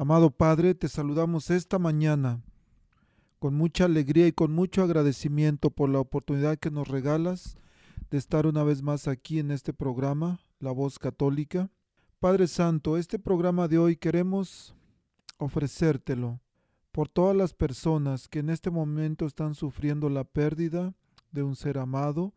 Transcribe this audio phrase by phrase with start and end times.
[0.00, 2.40] Amado Padre, te saludamos esta mañana
[3.38, 7.58] con mucha alegría y con mucho agradecimiento por la oportunidad que nos regalas
[8.10, 11.70] de estar una vez más aquí en este programa, La Voz Católica.
[12.18, 14.74] Padre Santo, este programa de hoy queremos
[15.36, 16.40] ofrecértelo
[16.92, 20.94] por todas las personas que en este momento están sufriendo la pérdida
[21.30, 22.32] de un ser amado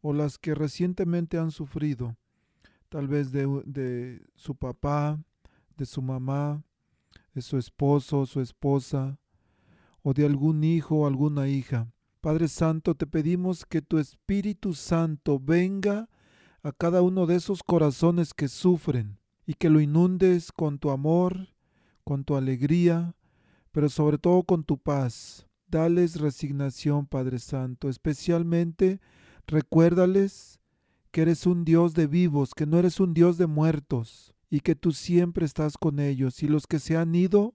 [0.00, 2.16] o las que recientemente han sufrido,
[2.88, 5.22] tal vez de, su papá,
[5.76, 6.62] de su mamá,
[7.36, 9.20] de su esposo, su esposa,
[10.02, 11.92] o de algún hijo o alguna hija.
[12.22, 16.08] Padre Santo, te pedimos que tu Espíritu Santo venga
[16.62, 21.50] a cada uno de esos corazones que sufren y que lo inundes con tu amor,
[22.04, 23.14] con tu alegría,
[23.70, 25.46] pero sobre todo con tu paz.
[25.68, 28.98] Dales resignación, Padre Santo, especialmente
[29.46, 30.58] recuérdales
[31.10, 34.74] que eres un Dios de vivos, que no eres un Dios de muertos y que
[34.74, 36.42] tú siempre estás con ellos.
[36.42, 37.54] Y los que se han ido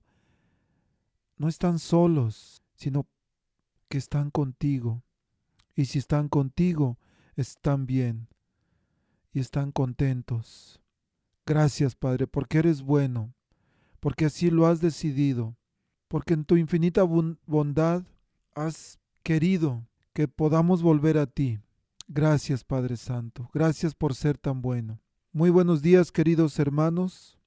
[1.38, 3.08] no están solos, sino
[3.90, 5.04] que están contigo.
[5.76, 6.98] Y si están contigo,
[7.36, 8.28] están bien
[9.34, 10.82] y están contentos.
[11.46, 13.34] Gracias, Padre, porque eres bueno,
[14.00, 15.58] porque así lo has decidido,
[16.08, 18.04] porque en tu infinita bondad
[18.54, 21.60] has querido que podamos volver a ti.
[22.08, 23.50] Gracias, Padre Santo.
[23.54, 25.00] Gracias por ser tan bueno.
[25.34, 27.40] Muy buenos días, queridos hermanos.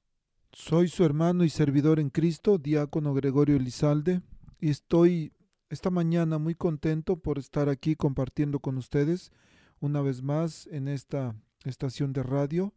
[0.54, 4.22] Soy su hermano y servidor en Cristo, diácono Gregorio Elizalde,
[4.58, 5.34] y estoy
[5.68, 9.32] esta mañana muy contento por estar aquí compartiendo con ustedes
[9.80, 11.36] una vez más en esta
[11.66, 12.72] estación de radio,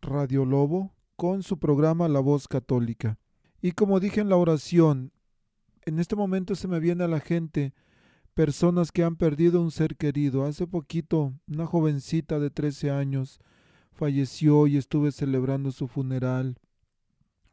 [0.00, 3.18] Radio Lobo, con su programa La Voz Católica.
[3.60, 5.10] Y como dije en la oración,
[5.84, 7.74] en este momento se me viene a la gente
[8.32, 10.44] personas que han perdido un ser querido.
[10.44, 13.40] Hace poquito, una jovencita de 13 años,
[13.92, 16.58] falleció y estuve celebrando su funeral.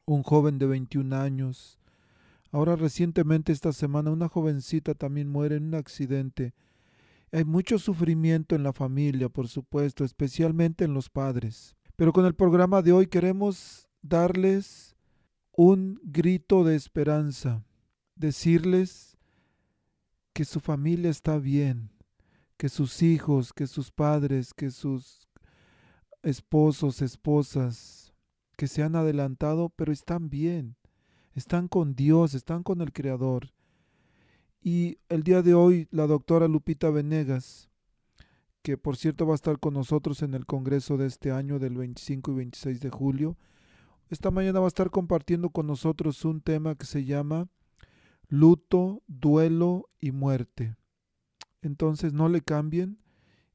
[0.05, 1.79] Un joven de 21 años.
[2.51, 6.55] Ahora recientemente esta semana una jovencita también muere en un accidente.
[7.31, 11.75] Hay mucho sufrimiento en la familia, por supuesto, especialmente en los padres.
[11.95, 14.95] Pero con el programa de hoy queremos darles
[15.51, 17.63] un grito de esperanza,
[18.15, 19.17] decirles
[20.33, 21.91] que su familia está bien,
[22.57, 25.28] que sus hijos, que sus padres, que sus
[26.23, 28.13] esposos, esposas
[28.57, 30.75] que se han adelantado, pero están bien,
[31.33, 33.53] están con Dios, están con el Creador.
[34.61, 37.69] Y el día de hoy la doctora Lupita Venegas,
[38.61, 41.77] que por cierto va a estar con nosotros en el Congreso de este año del
[41.77, 43.37] 25 y 26 de julio,
[44.09, 47.47] esta mañana va a estar compartiendo con nosotros un tema que se llama
[48.27, 50.75] luto, duelo y muerte.
[51.61, 52.99] Entonces no le cambien,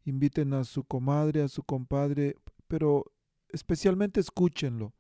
[0.05, 2.37] inviten a su comadre, a su compadre,
[2.75, 3.05] pero
[3.51, 4.93] especialmente escúchenlo.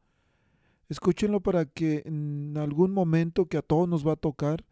[0.89, 4.65] Escúchenlo para que en algún momento que a todos nos va a tocar,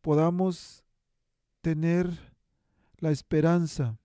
[0.00, 0.84] podamos
[1.60, 2.10] tener
[2.98, 4.00] la esperanza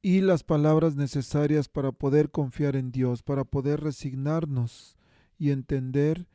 [0.00, 4.96] y las palabras necesarias para poder confiar en Dios, para poder resignarnos
[5.36, 6.26] y entender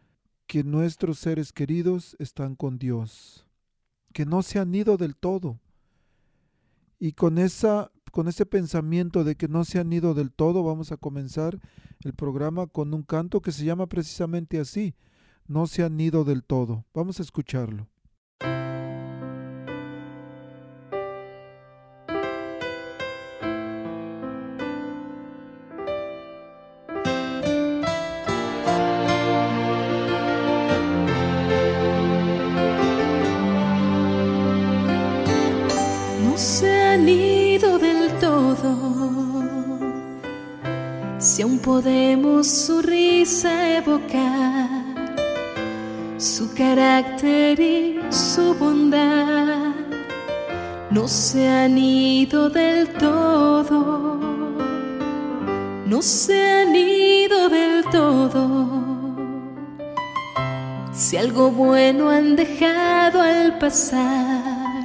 [0.45, 3.47] que nuestros seres queridos están con Dios,
[4.13, 5.59] que no se han ido del todo.
[6.99, 10.91] Y con esa con ese pensamiento de que no se han ido del todo, vamos
[10.91, 11.59] a comenzar
[12.01, 14.93] el programa con un canto que se llama precisamente así,
[15.47, 16.85] no se han ido del todo.
[16.93, 17.87] Vamos a escucharlo.
[41.63, 44.83] Podemos su risa evocar,
[46.17, 49.71] su carácter y su bondad
[50.91, 54.19] no se han ido del todo,
[55.85, 58.67] no se han ido del todo.
[60.91, 64.83] Si algo bueno han dejado al pasar,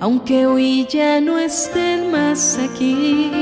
[0.00, 3.32] aunque hoy ya no estén más aquí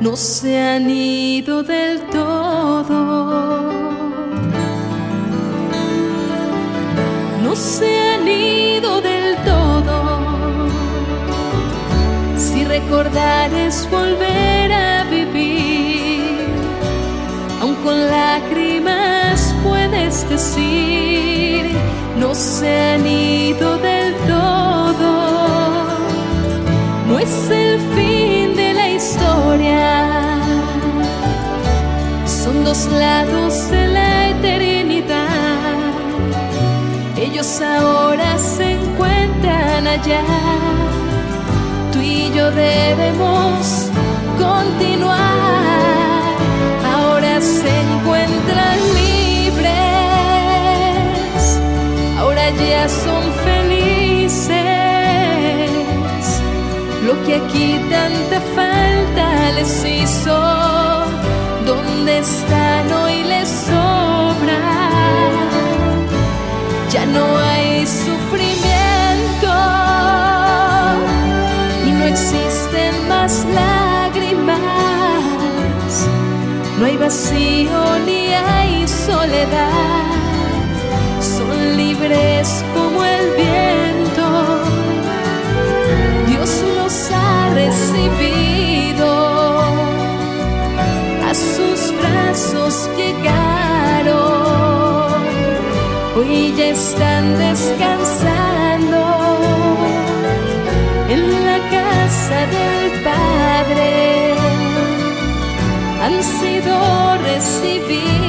[0.00, 3.70] no se han ido del todo.
[7.42, 10.68] No se han ido del todo.
[12.36, 16.46] Si recordar es volver a vivir,
[17.60, 21.70] aun con lágrimas puedes decir,
[22.18, 25.10] no se han ido del todo.
[27.06, 28.39] No es el fin
[32.26, 35.28] son dos lados de la eternidad,
[37.16, 40.22] ellos ahora se encuentran allá.
[42.02, 43.88] Y yo debemos
[44.38, 45.99] continuar.
[57.10, 60.36] Lo que aquí tanta falta les hizo,
[61.66, 64.60] ¿dónde están hoy les sobra?
[66.92, 68.70] Ya no hay sufrimiento
[72.10, 74.58] existen más lágrimas,
[76.78, 80.06] no hay vacío ni hay soledad,
[81.20, 83.49] son libres como el viento,
[92.96, 94.12] llegaron,
[96.16, 99.00] hoy ya están descansando
[102.46, 104.34] del Padre.
[106.02, 108.19] Han sido recibidos,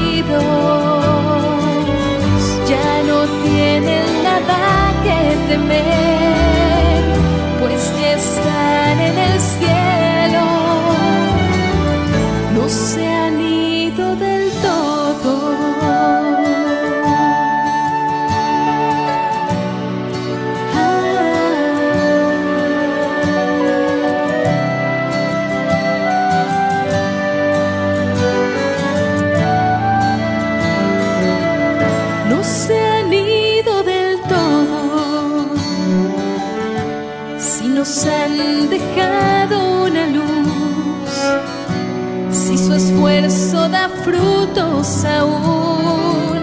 [45.06, 46.40] aún,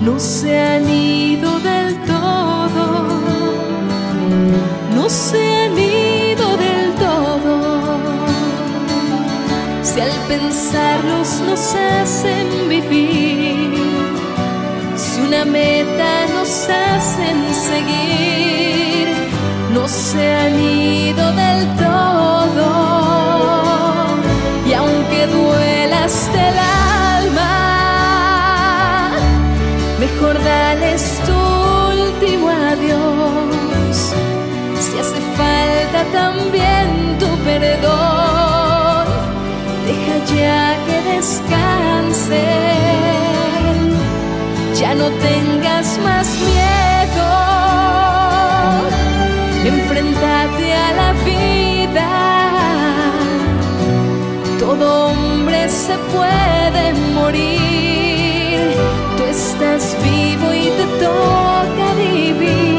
[0.00, 2.84] no se han ido del todo,
[4.96, 7.54] no se han ido del todo.
[9.82, 13.78] Si al pensarlos nos hacen vivir,
[14.96, 17.38] si una meta nos hacen
[17.70, 19.06] seguir,
[19.72, 21.87] no se han ido del todo.
[36.12, 39.06] También tu perdón,
[39.86, 42.38] deja ya que descansen,
[44.74, 46.88] ya no tengas más miedo
[49.68, 52.08] enfrentate a la vida.
[54.58, 58.58] Todo hombre se puede morir,
[59.16, 62.77] tú estás vivo y te toca vivir.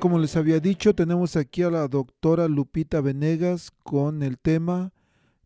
[0.00, 4.92] Como les había dicho, tenemos aquí a la doctora Lupita Venegas con el tema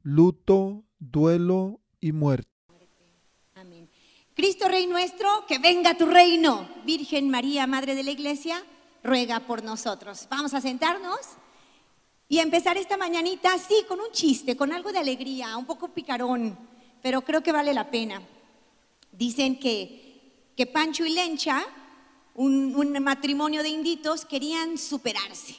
[0.02, 2.48] luto, duelo y muerte.
[3.54, 3.90] Amén.
[4.34, 6.68] Cristo Rey nuestro, que venga tu reino.
[6.86, 8.64] Virgen María, Madre de la Iglesia,
[9.02, 10.28] ruega por nosotros.
[10.30, 11.18] Vamos a sentarnos
[12.28, 16.56] y empezar esta mañanita así, con un chiste, con algo de alegría, un poco picarón,
[17.02, 18.22] pero creo que vale la pena.
[19.10, 21.64] Dicen que, que Pancho y Lencha,
[22.34, 25.56] un, matrimonio de inditos, querían superarse.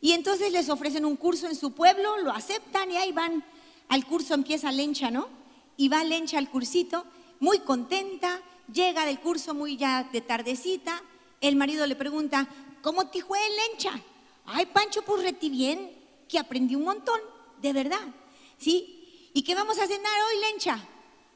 [0.00, 3.44] Y entonces les ofrecen un curso en su pueblo, lo aceptan y ahí van.
[3.88, 5.28] Al curso empieza Lencha, ¿no?
[5.76, 7.04] Y va Lencha al cursito,
[7.40, 8.40] muy contenta,
[8.72, 11.02] llega del curso muy ya de tardecita.
[11.40, 12.48] El marido le pregunta,
[12.82, 13.38] ¿cómo te fue
[13.70, 14.00] Lencha?
[14.46, 15.90] Ay, Pancho, pues reti bien,
[16.28, 17.20] que aprendí un montón,
[17.60, 18.00] de verdad.
[18.58, 19.30] ¿Sí?
[19.34, 20.78] ¿Y qué vamos a cenar hoy, Lencha?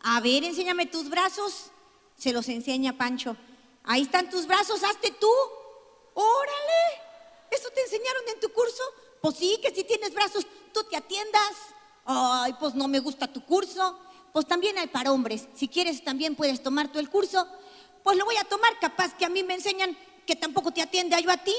[0.03, 1.71] A ver, enséñame tus brazos.
[2.17, 3.37] Se los enseña Pancho.
[3.85, 5.31] Ahí están tus brazos, hazte tú.
[6.15, 7.03] Órale.
[7.51, 8.83] ¿Eso te enseñaron en tu curso?
[9.21, 11.53] Pues sí, que si tienes brazos, tú te atiendas.
[12.05, 13.99] Ay, pues no me gusta tu curso.
[14.33, 15.49] Pues también hay para hombres.
[15.55, 17.47] Si quieres, también puedes tomar tú el curso.
[18.03, 19.97] Pues lo voy a tomar, capaz que a mí me enseñan
[20.27, 21.55] que tampoco te atiende yo a ti.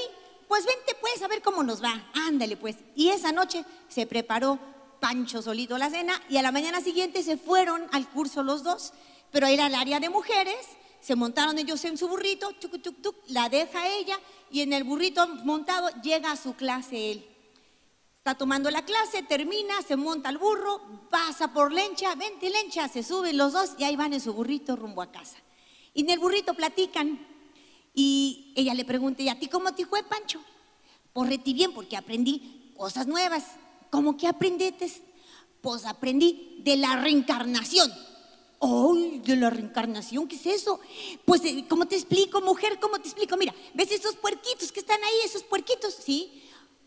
[0.48, 2.10] Pues vente, pues, a ver cómo nos va.
[2.14, 2.76] Ándale, pues.
[2.94, 4.58] Y esa noche se preparó
[5.00, 8.92] Pancho solito la cena y a la mañana siguiente se fueron al curso los dos.
[9.30, 10.56] Pero era el área de mujeres
[11.02, 14.18] se montaron ellos en su burrito, tuc, tuc, tuc, la deja ella
[14.50, 17.26] y en el burrito montado llega a su clase él.
[18.18, 20.80] Está tomando la clase, termina, se monta al burro,
[21.10, 24.76] pasa por Lencha, vente Lencha, se suben los dos y ahí van en su burrito
[24.76, 25.38] rumbo a casa.
[25.92, 27.26] Y en el burrito platican
[27.92, 30.40] y ella le pregunta, ¿y a ti cómo te fue, Pancho?
[31.12, 33.44] Pues reti bien, porque aprendí cosas nuevas.
[33.90, 34.90] ¿Cómo que aprendiste?
[35.60, 37.92] Pues aprendí de la reencarnación.
[38.64, 40.28] ¡Ay, de la reencarnación!
[40.28, 40.78] ¿Qué es eso?
[41.24, 42.78] Pues, eh, ¿cómo te explico, mujer?
[42.80, 43.36] ¿Cómo te explico?
[43.36, 45.92] Mira, ¿ves esos puerquitos que están ahí, esos puerquitos?
[45.94, 46.44] ¿Sí?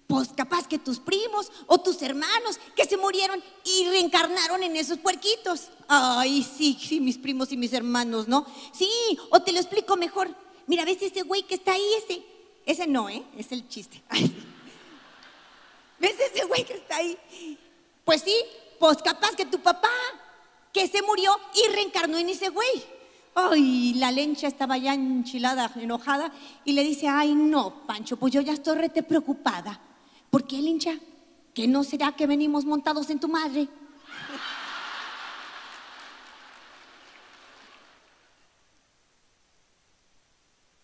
[0.07, 4.99] Pues capaz que tus primos o tus hermanos que se murieron y reencarnaron en esos
[4.99, 5.67] puerquitos.
[5.89, 8.45] Ay, sí, sí, mis primos y mis hermanos, ¿no?
[8.71, 8.89] Sí,
[9.31, 10.33] o te lo explico mejor.
[10.67, 11.85] Mira, ¿ves ese güey que está ahí?
[12.05, 12.23] Ese,
[12.65, 13.21] ese no, ¿eh?
[13.37, 14.01] Es el chiste.
[15.99, 17.17] ¿Ves ese güey que está ahí?
[18.05, 18.35] Pues sí,
[18.79, 19.91] pues capaz que tu papá
[20.75, 22.83] que se murió y reencarnó en ese güey.
[23.33, 26.33] Ay, la lencha estaba ya enchilada, enojada,
[26.65, 29.79] y le dice, ay, no, Pancho, pues yo ya estoy rete preocupada.
[30.29, 30.91] ¿Por qué, lencha?
[31.53, 33.69] ¿Que no será que venimos montados en tu madre?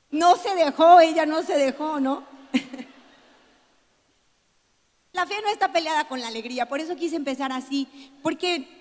[0.10, 2.24] No se dejó, ella no se dejó, ¿no?
[5.12, 7.90] La fe no está peleada con la alegría, por eso quise empezar así,
[8.24, 8.81] porque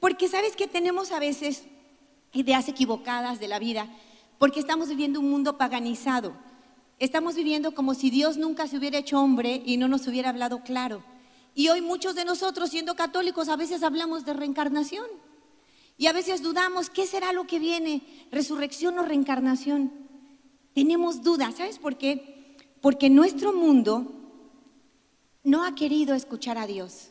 [0.00, 1.64] porque sabes que tenemos a veces
[2.32, 3.88] ideas equivocadas de la vida,
[4.38, 6.32] porque estamos viviendo un mundo paganizado.
[6.98, 10.62] Estamos viviendo como si Dios nunca se hubiera hecho hombre y no nos hubiera hablado
[10.62, 11.02] claro.
[11.54, 15.06] Y hoy muchos de nosotros, siendo católicos, a veces hablamos de reencarnación.
[15.98, 18.02] Y a veces dudamos, ¿qué será lo que viene?
[18.30, 19.92] ¿Resurrección o reencarnación?
[20.74, 22.56] Tenemos dudas, ¿sabes por qué?
[22.80, 24.12] Porque nuestro mundo
[25.42, 27.10] no ha querido escuchar a Dios.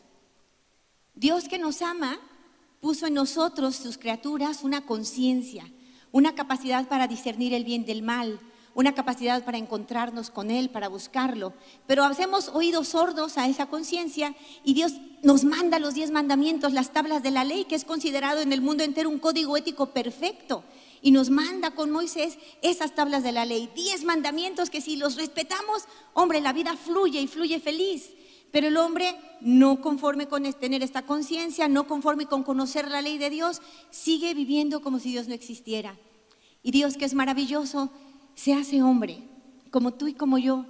[1.14, 2.18] Dios que nos ama
[2.80, 5.70] puso en nosotros, sus criaturas, una conciencia,
[6.12, 8.40] una capacidad para discernir el bien del mal,
[8.74, 11.52] una capacidad para encontrarnos con Él, para buscarlo.
[11.86, 14.34] Pero hacemos oídos sordos a esa conciencia
[14.64, 18.40] y Dios nos manda los diez mandamientos, las tablas de la ley, que es considerado
[18.40, 20.64] en el mundo entero un código ético perfecto.
[21.02, 25.16] Y nos manda con Moisés esas tablas de la ley, diez mandamientos que si los
[25.16, 25.84] respetamos,
[26.14, 28.10] hombre, la vida fluye y fluye feliz.
[28.50, 33.18] Pero el hombre, no conforme con tener esta conciencia, no conforme con conocer la ley
[33.18, 35.96] de Dios, sigue viviendo como si Dios no existiera.
[36.62, 37.90] Y Dios, que es maravilloso,
[38.34, 39.18] se hace hombre,
[39.70, 40.66] como tú y como yo,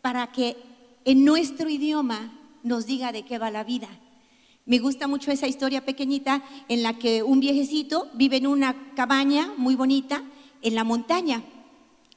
[0.00, 0.56] para que
[1.04, 3.88] en nuestro idioma nos diga de qué va la vida.
[4.64, 9.52] Me gusta mucho esa historia pequeñita en la que un viejecito vive en una cabaña
[9.56, 10.22] muy bonita
[10.60, 11.42] en la montaña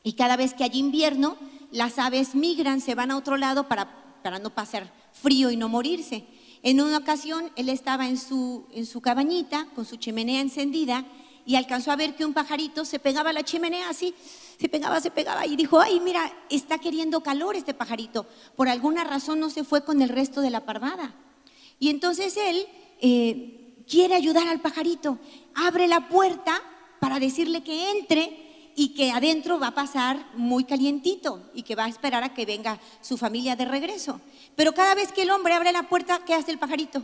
[0.05, 1.35] y cada vez que hay invierno,
[1.71, 5.69] las aves migran, se van a otro lado para para no pasar frío y no
[5.69, 6.25] morirse.
[6.63, 11.05] En una ocasión él estaba en su, en su cabañita con su chimenea encendida
[11.45, 14.15] y alcanzó a ver que un pajarito se pegaba a la chimenea así,
[14.59, 18.25] se pegaba, se pegaba y dijo, ay, mira, está queriendo calor este pajarito.
[18.55, 21.13] Por alguna razón no se fue con el resto de la parvada.
[21.79, 22.65] Y entonces él
[23.01, 25.19] eh, quiere ayudar al pajarito,
[25.53, 26.63] abre la puerta
[26.99, 28.44] para decirle que entre
[28.75, 32.45] y que adentro va a pasar muy calientito y que va a esperar a que
[32.45, 34.19] venga su familia de regreso.
[34.55, 37.03] Pero cada vez que el hombre abre la puerta, ¿qué hace el pajarito?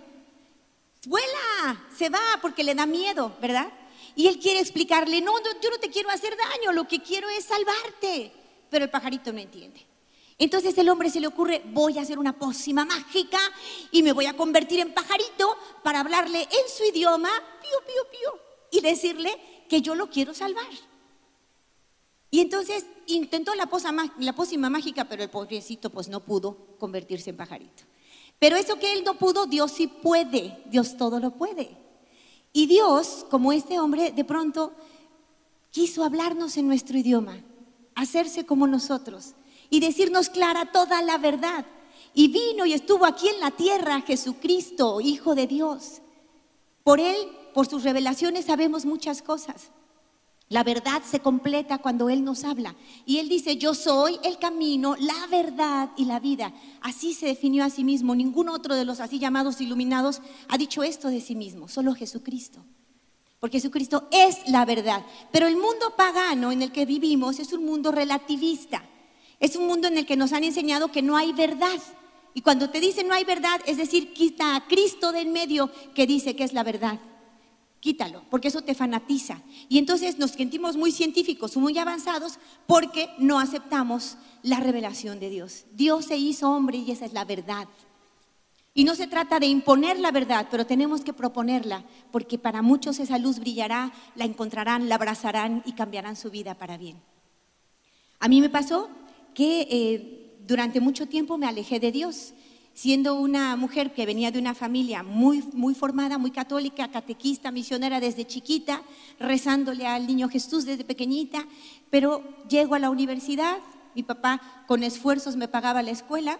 [1.07, 3.71] Vuela, se va porque le da miedo, ¿verdad?
[4.15, 7.45] Y él quiere explicarle, no, yo no te quiero hacer daño, lo que quiero es
[7.45, 8.31] salvarte.
[8.69, 9.85] Pero el pajarito no entiende.
[10.37, 13.39] Entonces el hombre se le ocurre, voy a hacer una pócima mágica
[13.91, 17.29] y me voy a convertir en pajarito para hablarle en su idioma,
[17.61, 18.39] pío, pío, pío,
[18.71, 20.90] y decirle que yo lo quiero salvar.
[22.33, 27.83] Y entonces intentó la, pócima mágica, pero el pobrecito pues no pudo convertirse en pajarito.
[28.39, 31.77] Pero eso que él no pudo, Dios sí puede, Dios todo lo puede.
[32.53, 34.71] Y Dios, como este hombre, de pronto
[35.71, 37.37] quiso hablarnos en nuestro idioma,
[37.95, 39.33] hacerse como nosotros
[39.69, 41.65] y decirnos clara toda la verdad.
[42.13, 46.01] Y vino y estuvo aquí en la tierra Jesucristo, Hijo de Dios.
[46.83, 47.17] Por Él,
[47.53, 49.71] por sus revelaciones, sabemos muchas cosas.
[50.51, 52.75] La verdad se completa cuando Él nos habla.
[53.05, 56.53] Y Él dice, yo soy el camino, la verdad y la vida.
[56.81, 58.15] Así se definió a sí mismo.
[58.15, 62.65] Ningún otro de los así llamados iluminados ha dicho esto de sí mismo, solo Jesucristo.
[63.39, 65.05] Porque Jesucristo es la verdad.
[65.31, 68.83] Pero el mundo pagano en el que vivimos es un mundo relativista.
[69.39, 71.79] Es un mundo en el que nos han enseñado que no hay verdad.
[72.33, 75.71] Y cuando te dicen no hay verdad, es decir, quita a Cristo de en medio
[75.95, 76.99] que dice que es la verdad
[77.81, 79.41] quítalo, porque eso te fanatiza.
[79.67, 85.65] Y entonces nos sentimos muy científicos, muy avanzados, porque no aceptamos la revelación de Dios.
[85.73, 87.67] Dios se hizo hombre y esa es la verdad.
[88.73, 92.99] Y no se trata de imponer la verdad, pero tenemos que proponerla, porque para muchos
[92.99, 97.01] esa luz brillará, la encontrarán, la abrazarán y cambiarán su vida para bien.
[98.19, 98.89] A mí me pasó
[99.33, 102.33] que eh, durante mucho tiempo me alejé de Dios
[102.81, 107.99] siendo una mujer que venía de una familia muy, muy formada, muy católica, catequista, misionera
[107.99, 108.81] desde chiquita,
[109.19, 111.45] rezándole al niño Jesús desde pequeñita,
[111.91, 113.59] pero llego a la universidad,
[113.93, 116.39] mi papá con esfuerzos me pagaba la escuela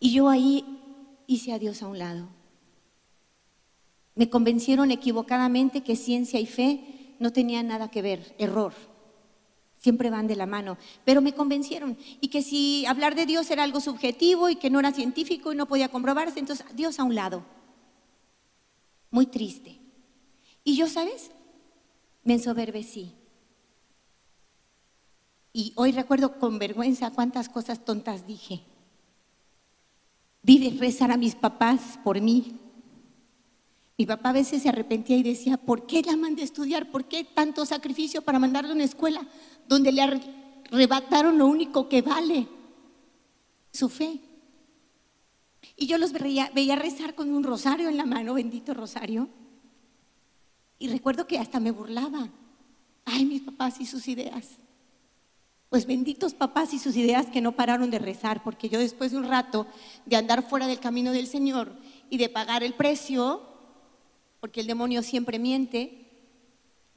[0.00, 0.64] y yo ahí
[1.26, 2.30] hice a Dios a un lado.
[4.14, 8.72] Me convencieron equivocadamente que ciencia y fe no tenían nada que ver, error
[9.88, 10.76] siempre van de la mano,
[11.06, 14.80] pero me convencieron y que si hablar de Dios era algo subjetivo y que no
[14.80, 17.42] era científico y no podía comprobarse, entonces Dios a un lado.
[19.10, 19.80] Muy triste.
[20.62, 21.30] Y yo, ¿sabes?
[22.22, 23.14] Me ensoberbecí.
[25.54, 28.60] Y hoy recuerdo con vergüenza cuántas cosas tontas dije.
[30.42, 32.60] Vi rezar a mis papás por mí,
[33.98, 36.88] mi papá a veces se arrepentía y decía, ¿por qué la mandé a estudiar?
[36.88, 39.26] ¿Por qué tanto sacrificio para mandarlo a una escuela
[39.66, 42.46] donde le arrebataron lo único que vale?
[43.72, 44.20] Su fe.
[45.76, 49.28] Y yo los veía, veía rezar con un rosario en la mano, bendito rosario.
[50.78, 52.28] Y recuerdo que hasta me burlaba.
[53.04, 54.58] Ay, mis papás y sus ideas.
[55.70, 59.18] Pues benditos papás y sus ideas que no pararon de rezar, porque yo después de
[59.18, 59.66] un rato
[60.06, 61.72] de andar fuera del camino del Señor
[62.10, 63.57] y de pagar el precio,
[64.40, 66.06] porque el demonio siempre miente,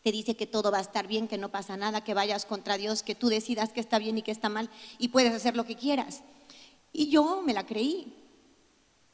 [0.03, 2.77] te dice que todo va a estar bien, que no pasa nada, que vayas contra
[2.77, 5.65] Dios, que tú decidas que está bien y que está mal y puedes hacer lo
[5.65, 6.23] que quieras.
[6.91, 8.17] Y yo me la creí.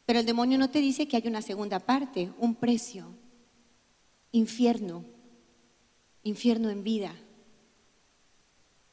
[0.05, 3.07] Pero el demonio no te dice que hay una segunda parte, un precio,
[4.31, 5.03] infierno,
[6.23, 7.13] infierno en vida.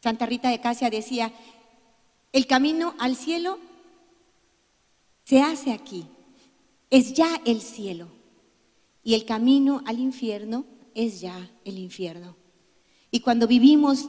[0.02, 1.32] Santa Rita de Casia decía,
[2.32, 3.60] el camino al cielo
[5.22, 6.06] se hace aquí,
[6.90, 8.08] es ya el cielo.
[9.04, 10.64] Y el camino al infierno
[10.94, 12.36] es ya el infierno.
[13.10, 14.08] Y cuando vivimos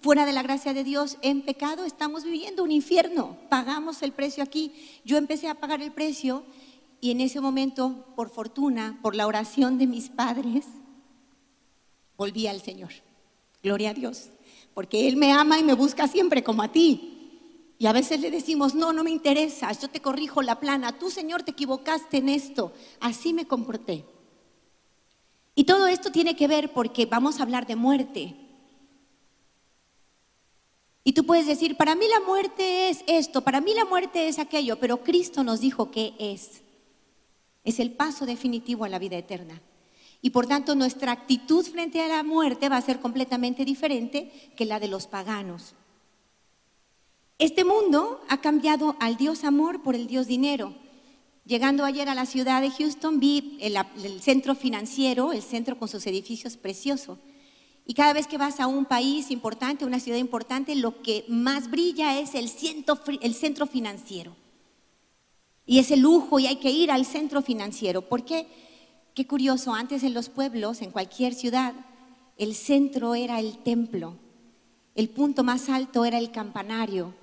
[0.00, 3.36] fuera de la gracia de Dios en pecado, estamos viviendo un infierno.
[3.50, 4.72] Pagamos el precio aquí.
[5.04, 6.44] Yo empecé a pagar el precio
[7.00, 10.66] y en ese momento, por fortuna, por la oración de mis padres,
[12.16, 12.90] volví al Señor.
[13.62, 14.30] Gloria a Dios.
[14.72, 17.74] Porque Él me ama y me busca siempre como a ti.
[17.78, 21.10] Y a veces le decimos, no, no me interesa, yo te corrijo la plana, tú
[21.10, 22.72] Señor te equivocaste en esto.
[22.98, 24.04] Así me comporté.
[25.58, 28.36] Y todo esto tiene que ver porque vamos a hablar de muerte.
[31.02, 34.38] Y tú puedes decir, para mí la muerte es esto, para mí la muerte es
[34.38, 36.62] aquello, pero Cristo nos dijo que es.
[37.64, 39.60] Es el paso definitivo a la vida eterna.
[40.22, 44.64] Y por tanto nuestra actitud frente a la muerte va a ser completamente diferente que
[44.64, 45.74] la de los paganos.
[47.40, 50.72] Este mundo ha cambiado al Dios amor por el Dios dinero.
[51.48, 56.06] Llegando ayer a la ciudad de Houston, vi el, centro financiero, el centro con sus
[56.06, 57.16] edificios preciosos.
[57.86, 61.70] Y cada vez que vas a un país importante, una ciudad importante, lo que más
[61.70, 64.36] brilla es el centro, el centro financiero.
[65.64, 68.02] Y ese lujo y hay que ir al centro financiero.
[68.02, 68.46] ¿Por qué?
[69.14, 71.72] Qué curioso, antes en los pueblos, en cualquier ciudad,
[72.36, 74.16] el centro era el templo,
[74.94, 77.14] el punto más alto era el campanario,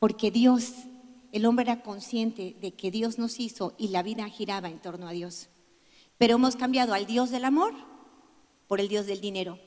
[0.00, 0.74] porque Dios
[1.36, 5.06] el hombre era consciente de que Dios nos hizo y la vida giraba en torno
[5.06, 5.48] a Dios.
[6.18, 7.74] Pero hemos cambiado al Dios del amor
[8.66, 9.58] por el Dios del dinero.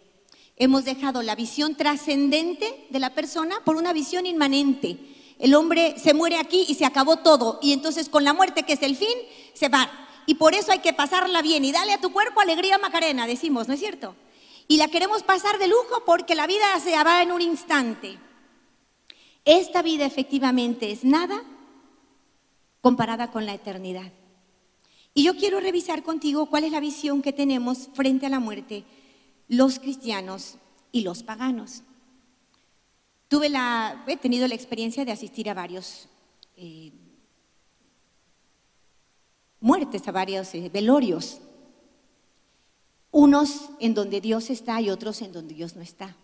[0.56, 4.98] Hemos dejado la visión trascendente de la persona por una visión inmanente.
[5.38, 7.60] El hombre se muere aquí y se acabó todo.
[7.62, 9.18] Y entonces con la muerte, que es el fin,
[9.54, 9.90] se va.
[10.26, 13.68] Y por eso hay que pasarla bien y dale a tu cuerpo alegría Macarena, decimos,
[13.68, 14.16] ¿no es cierto?
[14.68, 18.18] Y la queremos pasar de lujo porque la vida se va en un instante.
[19.46, 21.44] Esta vida efectivamente es nada
[22.82, 24.12] comparada con la eternidad.
[25.14, 28.86] Y yo quiero revisar contigo cuál es la visión que tenemos frente a la muerte
[29.48, 30.56] los cristianos
[30.92, 31.84] y los paganos.
[33.28, 36.08] Tuve la, he tenido la experiencia de asistir a varios
[36.56, 36.92] eh,
[39.60, 41.42] muertes, a varios eh, velorios.
[43.12, 46.16] Unos en donde Dios está y otros en donde Dios no está.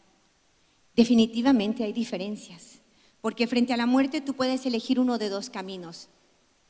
[0.96, 2.80] Definitivamente hay diferencias,
[3.22, 6.08] porque frente a la muerte tú puedes elegir uno de dos caminos,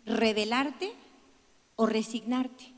[0.05, 0.93] rebelarte
[1.75, 2.73] o resignarte.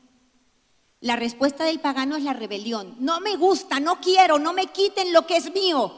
[1.00, 2.96] La respuesta del pagano es la rebelión.
[2.98, 5.92] No me gusta, no quiero, no me quiten lo que es mío.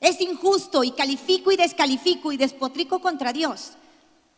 [0.00, 3.72] Es injusto y califico y descalifico y despotrico contra Dios.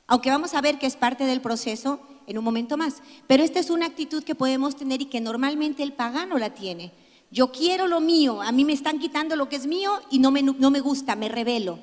[0.06, 3.02] Aunque vamos a ver que es parte del proceso en un momento más.
[3.26, 6.92] Pero esta es una actitud que podemos tener y que normalmente el pagano la tiene.
[7.30, 10.30] Yo quiero lo mío, a mí me están quitando lo que es mío y no
[10.30, 11.80] me, no me gusta, me revelo.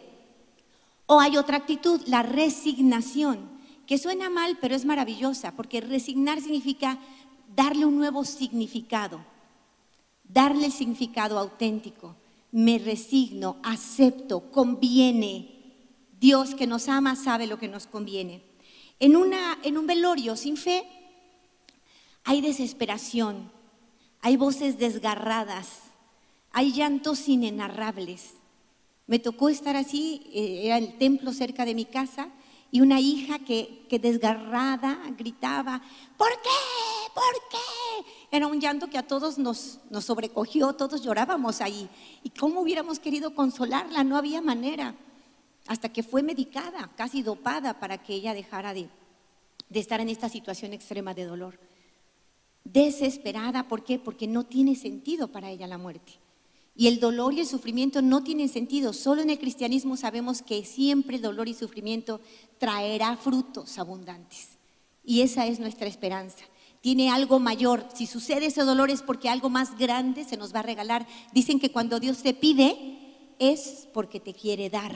[1.06, 3.53] O hay otra actitud, la resignación,
[3.88, 7.00] que suena mal, pero es maravillosa, porque resignar significa
[7.56, 9.24] darle un nuevo significado,
[10.24, 12.16] darle el significado auténtico.
[12.52, 15.50] Me resigno, acepto, conviene.
[16.20, 18.44] Dios que nos ama sabe lo que nos conviene.
[19.00, 20.86] En, una, en un velorio sin fe
[22.24, 23.52] hay desesperación,
[24.22, 25.82] hay voces desgarradas,
[26.52, 28.36] hay llantos inenarrables.
[29.08, 32.30] Me tocó estar así, eh, era el templo cerca de mi casa,
[32.74, 35.80] y una hija que, que desgarrada gritaba,
[36.18, 37.12] ¿por qué?
[37.14, 38.12] ¿Por qué?
[38.36, 41.88] Era un llanto que a todos nos, nos sobrecogió, todos llorábamos ahí.
[42.24, 44.04] ¿Y cómo hubiéramos querido consolarla?
[44.04, 44.96] No había manera.
[45.68, 48.90] Hasta que fue medicada, casi dopada, para que ella dejara de,
[49.70, 51.60] de estar en esta situación extrema de dolor.
[52.64, 54.00] Desesperada, ¿por qué?
[54.00, 56.14] Porque no tiene sentido para ella la muerte.
[56.76, 58.94] Y el dolor y el sufrimiento no tienen sentido.
[58.94, 62.20] Solo en el cristianismo sabemos que siempre el dolor y sufrimiento
[62.58, 64.58] traerá frutos abundantes.
[65.04, 66.46] Y esa es nuestra esperanza.
[66.82, 67.88] Tiene algo mayor.
[67.94, 71.08] Si sucede ese dolor es porque algo más grande se nos va a regalar.
[71.32, 74.96] Dicen que cuando Dios te pide es porque te quiere dar.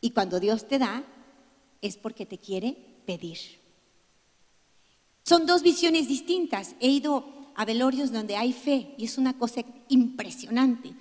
[0.00, 1.04] Y cuando Dios te da
[1.82, 3.38] es porque te quiere pedir.
[5.24, 6.76] Son dos visiones distintas.
[6.78, 10.92] He ido a velorios donde hay fe y es una cosa impresionante.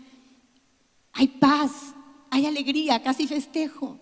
[1.11, 1.93] Hay paz,
[2.31, 3.99] hay alegría, casi festejo.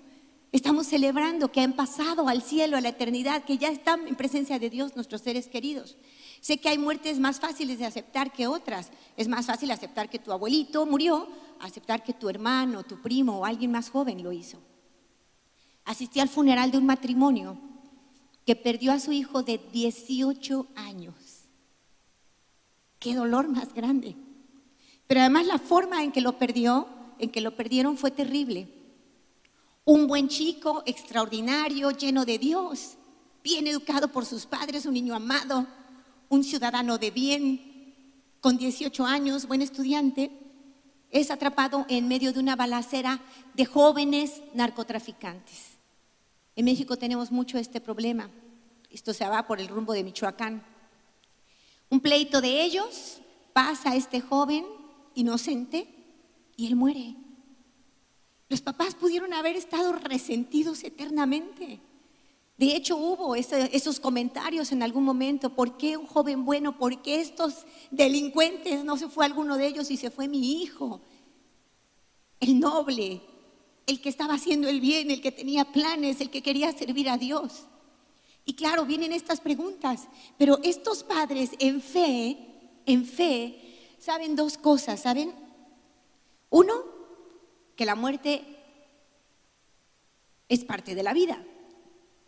[0.52, 4.60] Estamos celebrando que han pasado al cielo, a la eternidad, que ya están en presencia
[4.60, 5.98] de Dios nuestros seres queridos.
[6.42, 8.92] Sé que hay muertes más fáciles de aceptar que otras.
[9.18, 11.28] Es más fácil aceptar que tu abuelito murió,
[11.60, 14.60] aceptar que tu hermano, tu primo o alguien más joven lo hizo.
[15.86, 17.58] Asistí al funeral de un matrimonio
[18.46, 21.33] que perdió a su hijo de 18 años
[23.04, 24.16] qué dolor más grande.
[25.08, 26.88] Pero además la forma en que lo perdió,
[27.20, 28.70] en que lo perdieron fue terrible.
[29.84, 32.94] Un buen chico, extraordinario, lleno de Dios,
[33.44, 35.68] bien educado por sus padres, un niño amado,
[36.30, 37.74] un ciudadano de bien,
[38.40, 40.32] con 18 años, buen estudiante,
[41.12, 43.20] es atrapado en medio de una balacera
[43.54, 45.74] de jóvenes narcotraficantes.
[46.56, 48.30] En México tenemos mucho este problema.
[48.90, 50.73] Esto se va por el rumbo de Michoacán.
[51.94, 53.20] Un pleito de ellos
[53.54, 54.66] pasa este joven
[55.14, 55.88] inocente
[56.58, 57.14] y él muere.
[58.50, 61.80] Los papás pudieron haber estado resentidos eternamente.
[62.58, 66.80] De hecho, hubo esos comentarios en algún momento, ¿por qué un joven bueno?
[66.80, 71.00] ¿Por qué estos delincuentes no se fue alguno de ellos y se fue mi hijo?
[72.40, 73.22] El noble,
[73.86, 77.20] el que estaba haciendo el bien, el que tenía planes, el que quería servir a
[77.20, 77.68] Dios.
[78.46, 82.38] Y claro, vienen estas preguntas, pero estos padres en fe,
[82.86, 85.34] en fe, saben dos cosas, ¿saben?
[86.50, 86.74] Uno,
[87.76, 88.44] que la muerte
[90.50, 91.44] es parte de la vida.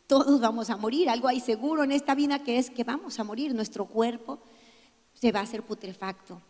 [0.08, 3.23] Todos vamos a morir, algo hay seguro en esta vida que es que vamos a
[3.23, 4.39] morir, nuestro cuerpo
[5.13, 6.41] se va a hacer putrefacto,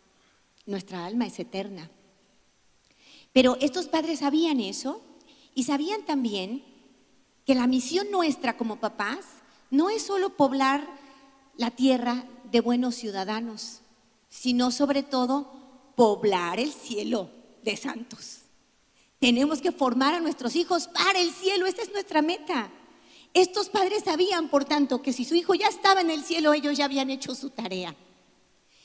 [0.66, 1.90] nuestra alma es eterna.
[3.32, 5.02] Pero estos padres sabían eso
[5.54, 6.64] y sabían también
[7.44, 9.24] que la misión nuestra como papás
[9.70, 10.86] no es solo poblar
[11.56, 13.80] la tierra de buenos ciudadanos,
[14.28, 15.52] sino sobre todo
[15.94, 17.30] poblar el cielo
[17.62, 18.40] de santos.
[19.18, 22.70] Tenemos que formar a nuestros hijos para el cielo, esa es nuestra meta.
[23.32, 26.76] Estos padres sabían, por tanto, que si su hijo ya estaba en el cielo, ellos
[26.76, 27.94] ya habían hecho su tarea.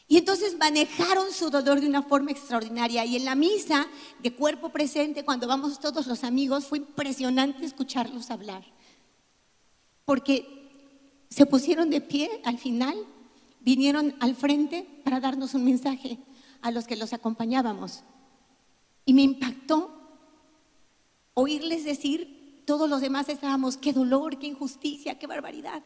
[0.08, 3.06] Y entonces manejaron su dolor de una forma extraordinaria.
[3.06, 3.88] Y en la misa
[4.20, 8.66] de cuerpo presente, cuando vamos todos los amigos, fue impresionante escucharlos hablar.
[10.04, 10.61] Porque
[11.32, 12.94] se pusieron de pie al final,
[13.62, 16.20] vinieron al frente para darnos un mensaje
[16.62, 18.04] a los que los acompañábamos.
[19.06, 19.98] Y me impactó
[21.34, 25.82] oírles decir todos los demás estábamos, qué dolor, qué injusticia, qué barbaridad.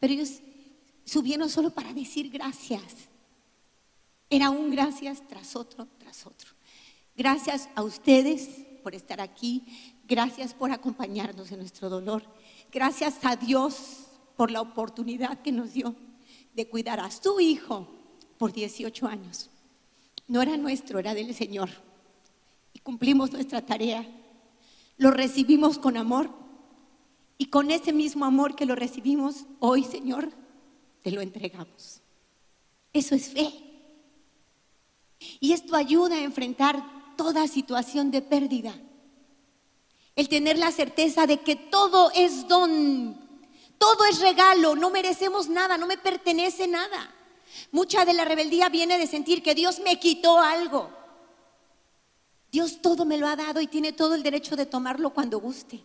[0.00, 0.40] Pero ellos
[1.04, 3.08] subieron solo para decir gracias.
[4.30, 6.50] Era un gracias tras otro, tras otro.
[7.14, 8.48] Gracias a ustedes
[8.82, 9.62] por estar aquí.
[10.08, 12.22] Gracias por acompañarnos en nuestro dolor.
[12.72, 14.05] Gracias a Dios
[14.36, 15.94] por la oportunidad que nos dio
[16.54, 17.86] de cuidar a su hijo
[18.38, 19.50] por 18 años.
[20.28, 21.70] No era nuestro, era del Señor.
[22.72, 24.06] Y cumplimos nuestra tarea.
[24.96, 26.30] Lo recibimos con amor.
[27.38, 30.30] Y con ese mismo amor que lo recibimos, hoy, Señor,
[31.02, 32.00] te lo entregamos.
[32.92, 33.52] Eso es fe.
[35.40, 36.82] Y esto ayuda a enfrentar
[37.16, 38.74] toda situación de pérdida.
[40.14, 43.25] El tener la certeza de que todo es don,
[43.78, 47.12] todo es regalo, no merecemos nada, no me pertenece nada.
[47.72, 50.90] Mucha de la rebeldía viene de sentir que Dios me quitó algo.
[52.50, 55.82] Dios todo me lo ha dado y tiene todo el derecho de tomarlo cuando guste.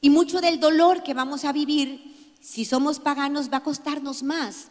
[0.00, 4.68] Y mucho del dolor que vamos a vivir, si somos paganos, va a costarnos más.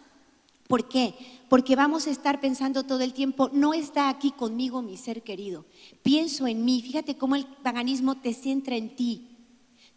[0.68, 1.16] ¿Por qué?
[1.50, 5.66] Porque vamos a estar pensando todo el tiempo, no está aquí conmigo mi ser querido.
[6.02, 6.82] Pienso en mí.
[6.82, 9.33] Fíjate cómo el paganismo te centra en ti.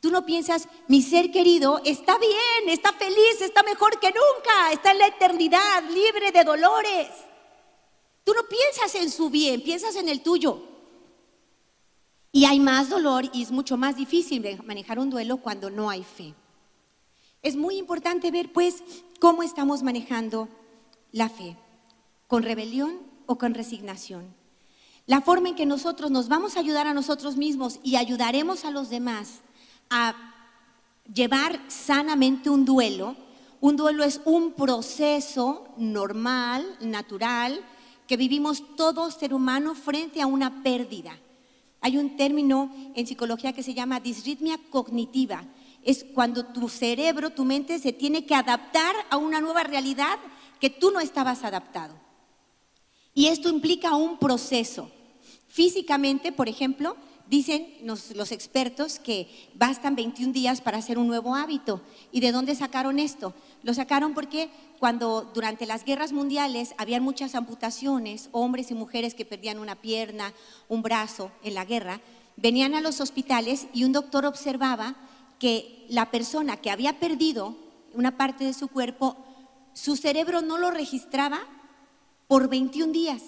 [0.01, 4.93] Tú no piensas, mi ser querido está bien, está feliz, está mejor que nunca, está
[4.93, 7.09] en la eternidad, libre de dolores.
[8.25, 10.63] Tú no piensas en su bien, piensas en el tuyo.
[12.33, 16.05] Y hay más dolor y es mucho más difícil manejar un duelo cuando no hay
[16.05, 16.35] fe.
[17.43, 18.83] Es muy importante ver pues
[19.21, 20.49] cómo estamos manejando
[21.13, 21.57] la fe,
[22.27, 24.35] con rebelión o con resignación.
[25.07, 28.71] La forma en que nosotros nos vamos a ayudar a nosotros mismos y ayudaremos a
[28.71, 29.41] los demás
[29.91, 30.15] a
[31.13, 33.17] llevar sanamente un duelo.
[33.61, 37.65] Un duelo es un proceso normal, natural,
[38.07, 41.19] que vivimos todo ser humano frente a una pérdida.
[41.81, 45.45] Hay un término en psicología que se llama disritmia cognitiva.
[45.83, 50.19] Es cuando tu cerebro, tu mente se tiene que adaptar a una nueva realidad
[50.61, 51.95] que tú no estabas adaptado.
[53.15, 54.91] Y esto implica un proceso.
[55.49, 56.97] Físicamente, por ejemplo,
[57.29, 61.81] Dicen los, expertos que bastan 21 días para hacer un nuevo hábito.
[62.13, 63.35] ¿Y de dónde sacaron esto?
[63.65, 69.25] Lo sacaron porque cuando durante las guerras mundiales habían muchas amputaciones, hombres y mujeres que
[69.25, 70.33] perdían una pierna,
[70.69, 72.01] un brazo en la guerra,
[72.37, 74.95] venían a los hospitales y un doctor observaba
[75.41, 77.57] que la persona que había perdido
[77.93, 79.17] una parte de su cuerpo,
[79.73, 81.41] su cerebro no lo registraba
[82.29, 83.23] por 21 días.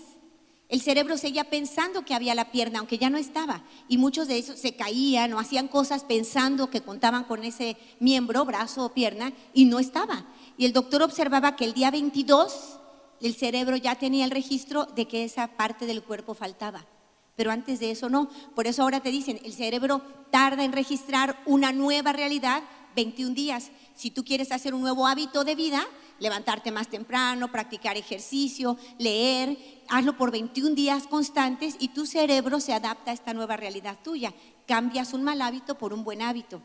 [0.69, 3.65] El cerebro seguía pensando que había la pierna, aunque ya no estaba.
[3.89, 8.45] Y muchos de esos se caían o hacían cosas pensando que contaban con ese miembro,
[8.45, 10.27] brazo o pierna, y no estaba.
[10.59, 12.79] Y el doctor observaba que el día 22
[13.21, 16.87] el cerebro ya tenía el registro de que esa parte del cuerpo faltaba.
[17.35, 18.29] Pero antes de eso no.
[18.55, 22.63] Por eso ahora te dicen, el cerebro tarda en registrar una nueva realidad
[22.95, 23.71] 21 días.
[23.95, 25.87] Si tú quieres hacer un nuevo hábito de vida,
[26.19, 29.57] levantarte más temprano, practicar ejercicio, leer,
[29.89, 34.35] hazlo por 21 días constantes y tu cerebro se adapta a esta nueva realidad tuya.
[34.67, 36.63] Cambias un mal hábito por un buen hábito.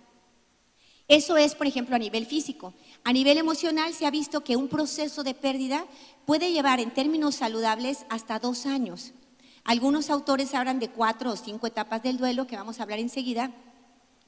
[1.07, 2.73] Eso es, por ejemplo, a nivel físico.
[3.03, 5.85] A nivel emocional se ha visto que un proceso de pérdida
[6.25, 9.13] puede llevar en términos saludables hasta dos años.
[9.65, 13.51] Algunos autores hablan de cuatro o cinco etapas del duelo, que vamos a hablar enseguida,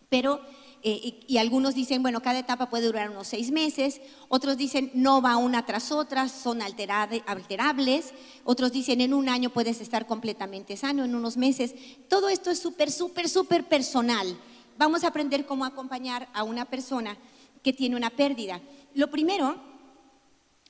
[0.10, 0.42] pero
[0.84, 5.22] eh, y, algunos dicen, bueno, cada etapa puede durar unos seis meses, otros dicen, no
[5.22, 11.04] va una tras otra, son alterables, otros dicen, en un año puedes estar completamente sano,
[11.04, 11.74] en unos meses.
[12.08, 14.38] Todo esto es súper, súper, súper personal.
[14.78, 17.18] Vamos a aprender cómo acompañar a una persona
[17.64, 18.62] que tiene una pérdida.
[18.94, 19.56] Lo primero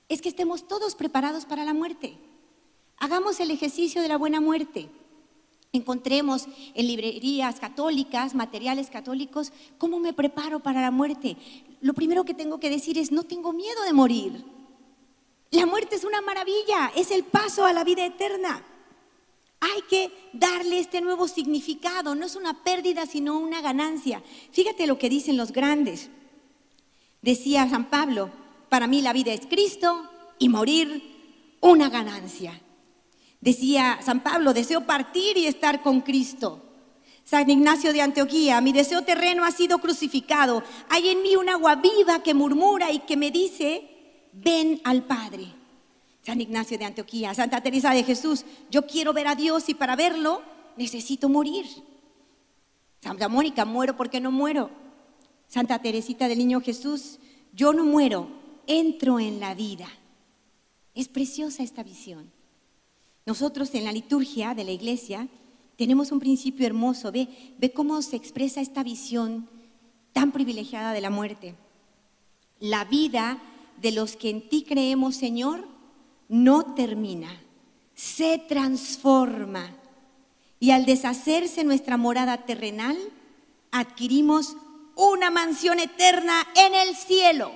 [0.07, 2.17] es que estemos todos preparados para la muerte.
[2.97, 4.89] Hagamos el ejercicio de la buena muerte
[5.75, 11.37] encontremos en librerías católicas, materiales católicos, ¿cómo me preparo para la muerte?
[11.81, 14.45] Lo primero que tengo que decir es, no tengo miedo de morir.
[15.51, 18.63] La muerte es una maravilla, es el paso a la vida eterna.
[19.59, 24.21] Hay que darle este nuevo significado, no es una pérdida, sino una ganancia.
[24.51, 26.09] Fíjate lo que dicen los grandes.
[27.21, 28.29] Decía San Pablo,
[28.69, 32.61] para mí la vida es Cristo y morir una ganancia.
[33.45, 36.63] Decía San Pablo, deseo partir y estar con Cristo.
[37.23, 40.63] San Ignacio de Antioquía, mi deseo terreno ha sido crucificado.
[40.89, 43.87] Hay en mí un agua viva que murmura y que me dice,
[44.33, 45.45] ven al Padre.
[46.23, 49.95] San Ignacio de Antioquía, Santa Teresa de Jesús, yo quiero ver a Dios y para
[49.95, 50.41] verlo
[50.75, 51.67] necesito morir.
[52.99, 54.71] Santa Mónica, muero porque no muero.
[55.47, 57.19] Santa Teresita del Niño Jesús,
[57.53, 58.27] yo no muero,
[58.65, 59.87] entro en la vida.
[60.95, 62.34] Es preciosa esta visión.
[63.25, 65.27] Nosotros en la liturgia de la iglesia
[65.77, 67.11] Tenemos un principio hermoso.
[67.11, 69.49] Ve, ve cómo se expresa esta visión
[70.13, 71.55] tan privilegiada de la muerte.
[72.59, 73.39] La vida
[73.81, 75.67] de los que en ti creemos, Señor,
[76.29, 77.41] no termina,
[77.93, 79.75] se transforma.
[80.59, 82.97] Y al deshacerse nuestra morada terrenal,
[83.71, 84.55] adquirimos
[84.95, 87.51] una mansión eterna en el cielo.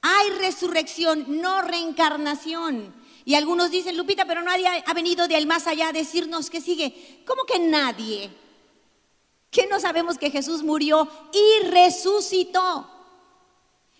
[0.00, 2.94] Hay resurrección, no reencarnación.
[3.24, 6.60] Y algunos dicen, Lupita, pero nadie ha venido de ahí más allá a decirnos que
[6.60, 7.22] sigue.
[7.26, 8.30] ¿Cómo que nadie?
[9.50, 12.90] ¿Qué no sabemos que Jesús murió y resucitó?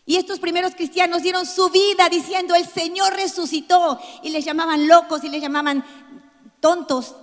[0.06, 3.98] Y estos primeros cristianos dieron su vida diciendo, el Señor resucitó.
[4.22, 5.82] Y les llamaban locos y les llamaban
[6.60, 7.14] tontos.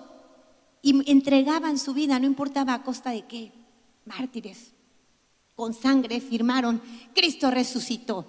[0.82, 3.52] Y entregaban su vida, no importaba a costa de qué.
[4.06, 4.72] Mártires.
[5.56, 6.82] Con sangre firmaron,
[7.14, 8.26] Cristo resucitó.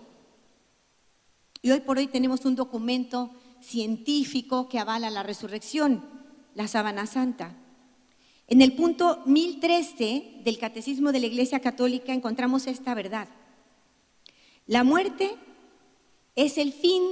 [1.63, 3.31] Y hoy por hoy tenemos un documento
[3.63, 6.05] científico que avala la resurrección,
[6.55, 7.57] la sábana santa.
[8.49, 13.29] En el punto 1013 del Catecismo de la Iglesia Católica encontramos esta verdad.
[14.67, 15.37] La muerte
[16.37, 17.03] es el fin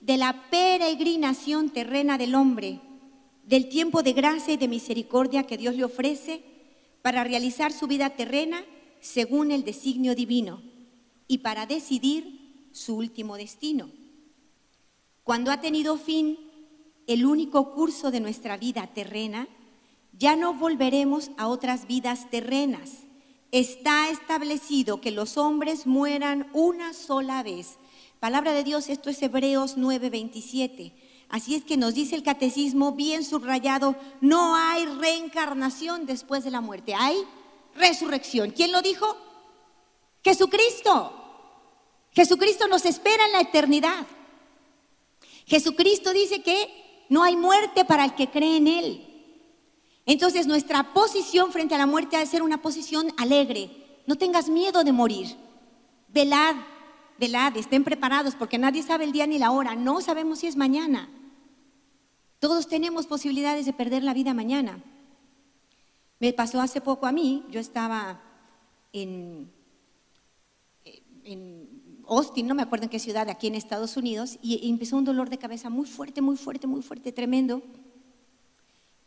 [0.00, 2.80] de la peregrinación terrena del hombre,
[3.44, 6.42] del tiempo de gracia y de misericordia que Dios le ofrece
[7.02, 8.64] para realizar su vida terrena
[9.00, 10.62] según el designio divino
[11.26, 13.90] y para decidir su último destino.
[15.28, 16.38] Cuando ha tenido fin
[17.06, 19.46] el único curso de nuestra vida terrena,
[20.18, 23.00] ya no volveremos a otras vidas terrenas.
[23.52, 27.76] Está establecido que los hombres mueran una sola vez.
[28.20, 30.94] Palabra de Dios, esto es Hebreos 9:27.
[31.28, 36.62] Así es que nos dice el catecismo bien subrayado, no hay reencarnación después de la
[36.62, 37.18] muerte, hay
[37.74, 38.50] resurrección.
[38.52, 39.14] ¿Quién lo dijo?
[40.24, 41.12] Jesucristo.
[42.12, 44.06] Jesucristo nos espera en la eternidad.
[45.48, 49.04] Jesucristo dice que no hay muerte para el que cree en Él.
[50.04, 53.70] Entonces nuestra posición frente a la muerte ha de ser una posición alegre.
[54.06, 55.36] No tengas miedo de morir.
[56.08, 56.56] Velad,
[57.18, 59.74] velad, estén preparados porque nadie sabe el día ni la hora.
[59.74, 61.08] No sabemos si es mañana.
[62.40, 64.82] Todos tenemos posibilidades de perder la vida mañana.
[66.20, 68.20] Me pasó hace poco a mí, yo estaba
[68.92, 69.50] en,
[71.24, 71.67] en
[72.08, 75.30] Austin, no me acuerdo en qué ciudad, aquí en Estados Unidos, y empezó un dolor
[75.30, 77.62] de cabeza muy fuerte, muy fuerte, muy fuerte, tremendo,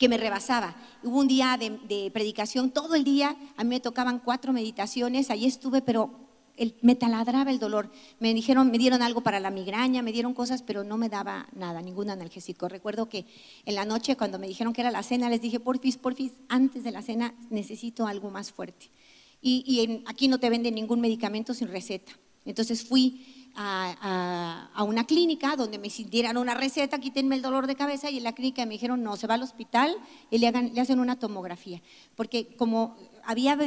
[0.02, 0.76] que me rebasaba.
[1.04, 5.46] Hubo un día de, predicación, todo el día, a mí me tocaban cuatro meditaciones, ahí
[5.46, 6.10] estuve, pero
[6.82, 7.92] me taladraba el dolor.
[8.20, 11.48] Me dijeron, me dieron algo para la migraña, me dieron cosas, pero no me daba
[11.54, 12.68] nada, ningún analgésico.
[12.68, 13.28] Recuerdo que
[13.64, 16.84] en la noche, cuando me dijeron que era la cena, les dije, porfis, porfis, antes
[16.84, 18.90] de la cena necesito algo más fuerte.
[19.40, 22.12] Y, aquí no te venden ningún medicamento sin receta.
[22.46, 28.10] Entonces fui a, una clínica donde me dieran una receta, quítenme el dolor de cabeza
[28.10, 29.96] y en la clínica me dijeron, no, se va al hospital
[30.30, 31.82] y le, hagan, le hacen una tomografía.
[32.16, 33.58] Porque como había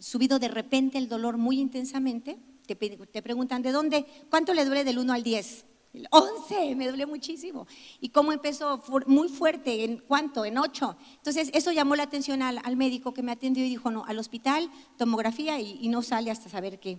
[0.00, 4.06] subido de repente el dolor muy intensamente, te, preguntan, ¿de dónde?
[4.28, 5.64] ¿Cuánto le duele del 1 al 10?
[6.10, 7.66] 11, me duele muchísimo.
[8.00, 8.82] ¿Y cómo empezó?
[9.06, 10.44] Muy fuerte, ¿en cuánto?
[10.44, 10.96] En 8.
[11.16, 14.70] Entonces, eso llamó la atención al, médico que me atendió y dijo, no, al hospital,
[14.98, 16.98] tomografía y no sale hasta saber qué,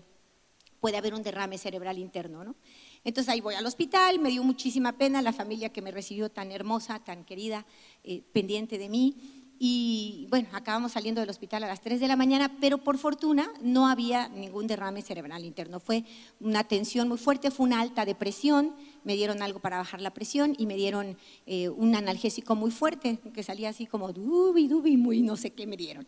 [0.80, 2.56] puede haber un derrame cerebral interno, ¿no?
[3.04, 6.52] Entonces ahí voy al hospital, me dio muchísima pena la familia que me recibió tan
[6.52, 7.66] hermosa, tan querida,
[8.04, 9.16] eh, pendiente de mí.
[9.60, 13.50] Y bueno, acabamos saliendo del hospital a las 3 de la mañana, pero por fortuna
[13.62, 15.80] no había ningún derrame cerebral interno.
[15.80, 16.04] Fue
[16.40, 20.54] una tensión muy fuerte, fue una alta depresión, me dieron algo para bajar la presión
[20.60, 25.24] y me dieron eh, un analgésico muy fuerte, que salía así como dubi, dubi, muy
[25.24, 26.08] no sé qué me dieron.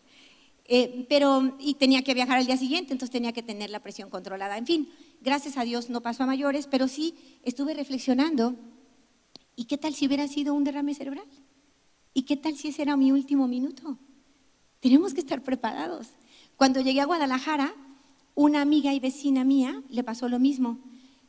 [0.72, 4.08] Eh, pero, y tenía que viajar al día siguiente, entonces tenía que tener la presión
[4.08, 4.56] controlada.
[4.56, 4.88] En fin,
[5.20, 8.54] gracias a Dios no pasó a mayores, pero sí estuve reflexionando.
[9.56, 11.26] ¿Y qué tal si hubiera sido un derrame cerebral?
[12.14, 13.98] ¿Y qué tal si ese era mi último minuto?
[14.78, 16.06] Tenemos que estar preparados.
[16.54, 17.74] Cuando llegué a Guadalajara,
[18.36, 20.78] una amiga y vecina mía le pasó lo mismo.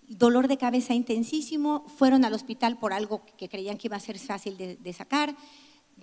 [0.07, 4.19] Dolor de cabeza intensísimo, fueron al hospital por algo que creían que iba a ser
[4.19, 5.35] fácil de sacar.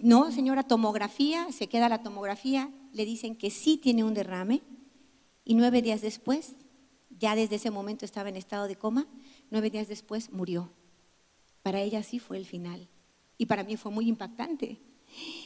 [0.02, 4.62] No, señora, tomografía, se queda la tomografía, le dicen que sí tiene un derrame
[5.45, 6.55] y nueve días después,
[7.11, 9.07] ya desde ese momento estaba en estado de coma,
[9.51, 10.70] nueve días después murió.
[11.62, 12.89] Para ella sí fue el final
[13.36, 14.78] y para mí fue muy impactante.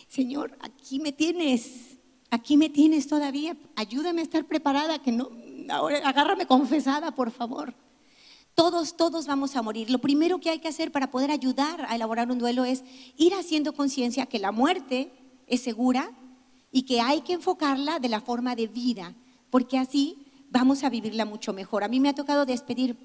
[0.09, 1.99] Señor, aquí me tienes,
[2.31, 5.31] aquí me tienes todavía, ayúdame a estar preparada, que no,
[5.71, 7.75] ahora agárrame confesada, por favor.
[8.55, 9.89] Todos, todos vamos a morir.
[9.89, 12.85] Lo primero que hay que hacer para poder ayudar a elaborar un duelo es
[13.17, 15.11] ir haciendo conciencia que la muerte
[15.47, 16.11] es segura
[16.73, 19.15] y que hay que enfocarla de la forma de vida,
[19.51, 21.85] porque así vamos a vivirla mucho mejor.
[21.85, 22.97] A mí me ha tocado despedir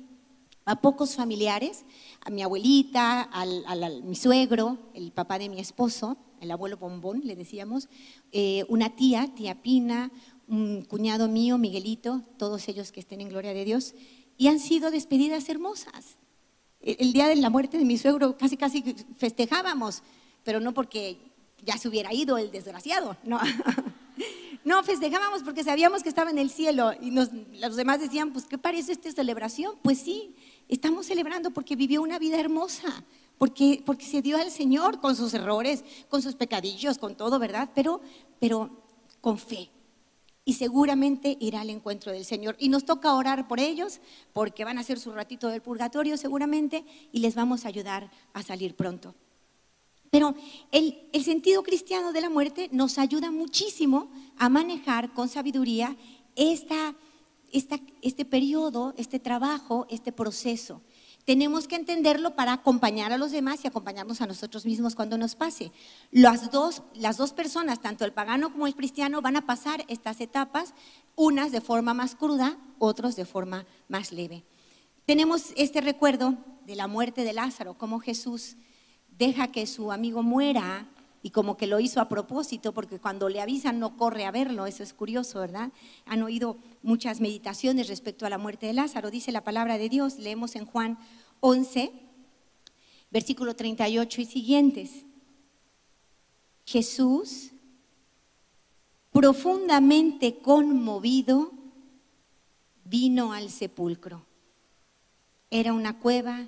[0.66, 1.86] a pocos familiares,
[2.26, 3.46] a mi abuelita, a
[4.04, 7.90] mi suegro, el papá de mi esposo, el abuelo bombón, le decíamos,
[8.32, 10.12] eh, una tía, tía Pina,
[10.48, 13.96] un cuñado mío, Miguelito, todos ellos que estén en gloria de Dios,
[14.38, 16.18] y han sido despedidas hermosas.
[16.80, 18.84] El, día de la muerte de mi suegro casi, casi
[19.18, 20.04] festejábamos,
[20.44, 21.27] pero no porque
[21.68, 23.40] ya se hubiera ido el desgraciado, no.
[24.64, 28.58] No, festejábamos porque sabíamos que estaba en el cielo y los demás decían, pues, ¿qué
[28.58, 29.76] parece esta celebración?
[29.82, 30.36] Pues sí,
[30.68, 33.06] estamos celebrando porque vivió una vida hermosa,
[33.38, 37.70] porque, porque se dio al Señor con sus errores, con sus pecadillos, con todo, ¿verdad?
[37.76, 38.02] Pero,
[38.42, 38.70] pero
[39.22, 39.70] con fe.
[40.44, 42.58] Y seguramente irá al encuentro del Señor.
[42.60, 44.02] Y nos toca orar por ellos,
[44.34, 48.44] porque van a hacer su ratito del purgatorio seguramente, y les vamos a ayudar a
[48.44, 49.16] salir pronto.
[50.10, 50.36] Pero
[50.72, 55.98] el, sentido cristiano de la muerte nos ayuda muchísimo a manejar con sabiduría
[56.36, 56.96] esta,
[57.52, 60.82] este periodo, este trabajo, este proceso
[61.28, 65.36] tenemos que entenderlo para acompañar a los demás y acompañarnos a nosotros mismos cuando nos
[65.36, 65.74] pase.
[66.10, 70.22] Las dos, las dos personas, tanto el pagano como el cristiano, van a pasar estas
[70.22, 70.74] etapas,
[71.18, 74.46] unas de forma más cruda, otros de forma más leve.
[75.06, 78.56] Tenemos este recuerdo de la muerte de Lázaro, cómo Jesús
[79.18, 80.88] deja que su amigo muera
[81.24, 84.66] y como que lo hizo a propósito, porque cuando le avisan no corre a verlo,
[84.66, 85.72] eso es curioso, ¿verdad?
[86.06, 90.20] Han oído muchas meditaciones respecto a la muerte de Lázaro, dice la palabra de Dios,
[90.20, 90.98] leemos en Juan
[91.40, 91.92] 11,
[93.10, 95.06] versículo 38 y siguientes.
[96.66, 97.52] Jesús,
[99.12, 101.52] profundamente conmovido,
[102.86, 104.26] vino al sepulcro.
[105.50, 106.48] Era una cueva,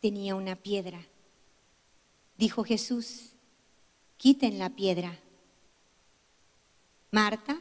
[0.00, 1.06] tenía una piedra.
[2.36, 3.32] Dijo Jesús,
[4.16, 5.18] quiten la piedra.
[7.10, 7.60] Marta,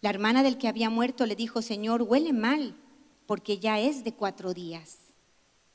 [0.00, 2.74] la hermana del que había muerto, le dijo, Señor, huele mal,
[3.26, 4.98] porque ya es de cuatro días.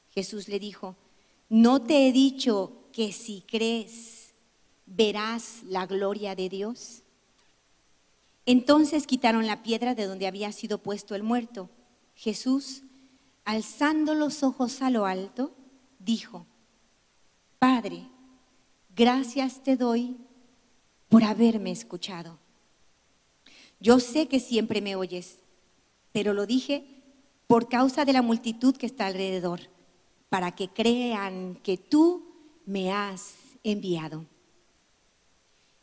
[0.09, 0.95] Jesús le dijo,
[1.49, 4.33] ¿no te he dicho que si crees
[4.85, 7.03] verás la gloria de Dios?
[8.45, 11.69] Entonces quitaron la piedra de donde había sido puesto el muerto.
[12.15, 12.83] Jesús,
[13.43, 15.53] alzando los ojos a lo alto,
[15.99, 16.45] dijo,
[17.59, 18.07] Padre,
[18.95, 20.17] gracias te doy
[21.09, 22.39] por haberme escuchado.
[23.79, 25.39] Yo sé que siempre me oyes,
[26.11, 27.03] pero lo dije
[27.47, 29.61] por causa de la multitud que está alrededor,
[30.29, 32.25] para que crean que tú
[32.65, 34.25] me has enviado.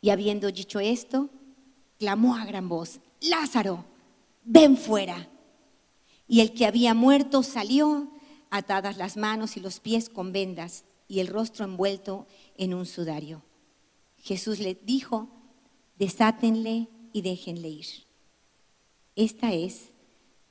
[0.01, 1.29] Y habiendo dicho esto,
[1.99, 3.85] clamó a gran voz, Lázaro,
[4.43, 5.29] ven fuera.
[6.27, 8.11] Y el que había muerto salió,
[8.49, 10.83] atadas las manos y los pies con vendas
[11.13, 12.25] y el rostro envuelto
[12.57, 13.43] en un sudario.
[14.17, 15.29] Jesús le dijo,
[15.99, 17.85] desátenle y déjenle ir.
[19.15, 19.91] Esta es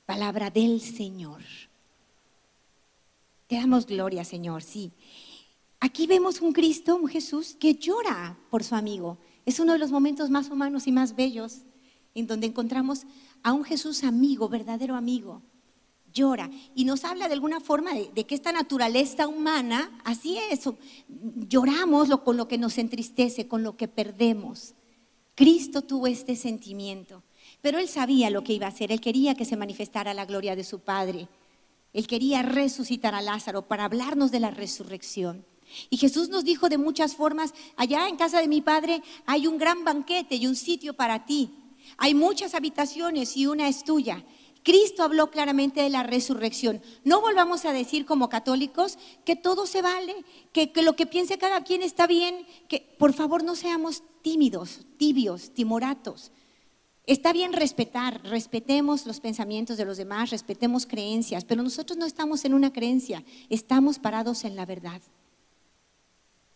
[0.05, 1.41] palabra del Señor.
[3.47, 4.93] Te damos gloria, Señor, sí.
[5.81, 9.17] Aquí vemos un Cristo, un Jesús que llora por su amigo.
[9.45, 11.63] Es uno de los momentos más humanos y más bellos
[12.15, 13.01] en donde encontramos
[13.43, 15.41] a un Jesús amigo, verdadero amigo,
[16.13, 20.69] llora y nos habla de alguna forma de, que esta naturaleza humana, así es,
[21.47, 24.75] lloramos con lo que nos entristece, con lo que perdemos.
[25.35, 27.23] Cristo tuvo este sentimiento,
[27.61, 30.55] pero él sabía lo que iba a hacer, él quería que se manifestara la gloria
[30.55, 31.27] de su Padre,
[31.91, 35.45] él quería resucitar a Lázaro para hablarnos de la resurrección.
[35.89, 39.57] Y Jesús nos dijo de muchas formas, allá en casa de mi Padre hay un
[39.57, 41.51] gran banquete y un sitio para ti.
[41.97, 44.23] Hay muchas habitaciones y una es tuya.
[44.63, 46.81] Cristo habló claramente de la resurrección.
[47.03, 50.15] No volvamos a decir como católicos que todo se vale,
[50.53, 55.53] que, lo que piense cada quien está bien, que por favor no seamos tímidos, tibios,
[55.53, 56.31] timoratos.
[57.05, 62.45] Está bien respetar, respetemos los pensamientos de los demás, respetemos creencias, pero nosotros no estamos
[62.45, 65.01] en una creencia, estamos parados en la verdad.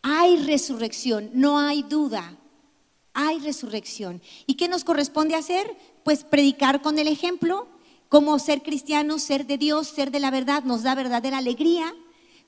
[0.01, 2.37] Hay resurrección, no hay duda,
[3.13, 4.21] hay resurrección.
[4.45, 5.75] ¿Y qué nos corresponde hacer?
[6.05, 7.67] Pues predicar con el ejemplo,
[8.09, 11.93] cómo ser cristianos, ser de Dios, ser de la verdad nos da verdadera alegría,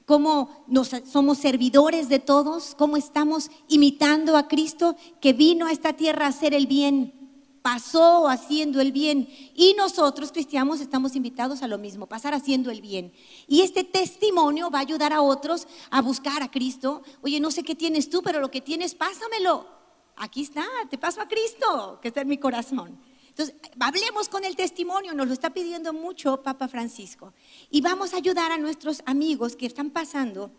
[0.05, 0.66] cómo
[1.05, 6.30] somos servidores de todos, cómo estamos imitando a Cristo que vino a esta tierra a
[6.30, 7.14] hacer el bien,
[7.62, 12.82] pasó haciendo el bien y nosotros cristianos estamos invitados a lo mismo, pasar haciendo el
[12.82, 13.14] bien.
[13.47, 17.03] Y este testimonio va a ayudar a otros a buscar a Cristo.
[17.22, 19.68] Oye, no sé qué tienes tú, pero lo que tienes, pásamelo.
[20.16, 22.99] Aquí está, te paso a Cristo, que está en mi corazón.
[23.40, 27.34] Entonces, hablemos con el testimonio, nos lo está pidiendo mucho Papa Francisco.
[27.72, 30.52] Y vamos a ayudar a nuestros amigos que están pasando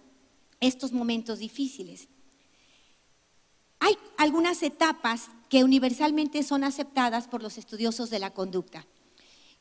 [0.61, 2.09] estos momentos difíciles.
[3.81, 8.87] Hay algunas etapas que universalmente son aceptadas por los estudiosos de la conducta.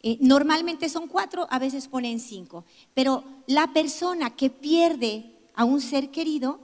[0.02, 2.64] Eh, normalmente son cuatro, a veces ponen cinco,
[2.94, 6.62] pero la persona que pierde a un ser querido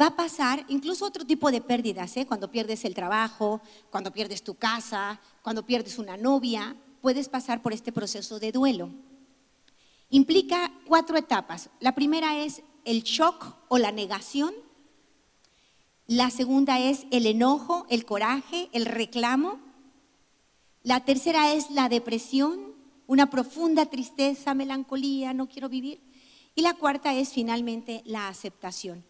[0.00, 2.26] va a pasar incluso otro tipo de pérdidas, ¿eh?
[2.26, 7.72] cuando pierdes el trabajo, cuando pierdes tu casa, cuando pierdes una novia, puedes pasar por
[7.72, 8.90] este proceso de duelo.
[10.10, 11.68] Implica cuatro etapas.
[11.80, 14.54] La primera es el shock o la negación.
[16.06, 19.58] La segunda es el enojo, el coraje, el reclamo.
[20.82, 22.74] La tercera es la depresión,
[23.06, 26.00] una profunda tristeza, melancolía, no quiero vivir.
[26.54, 29.04] Y la cuarta es finalmente la aceptación.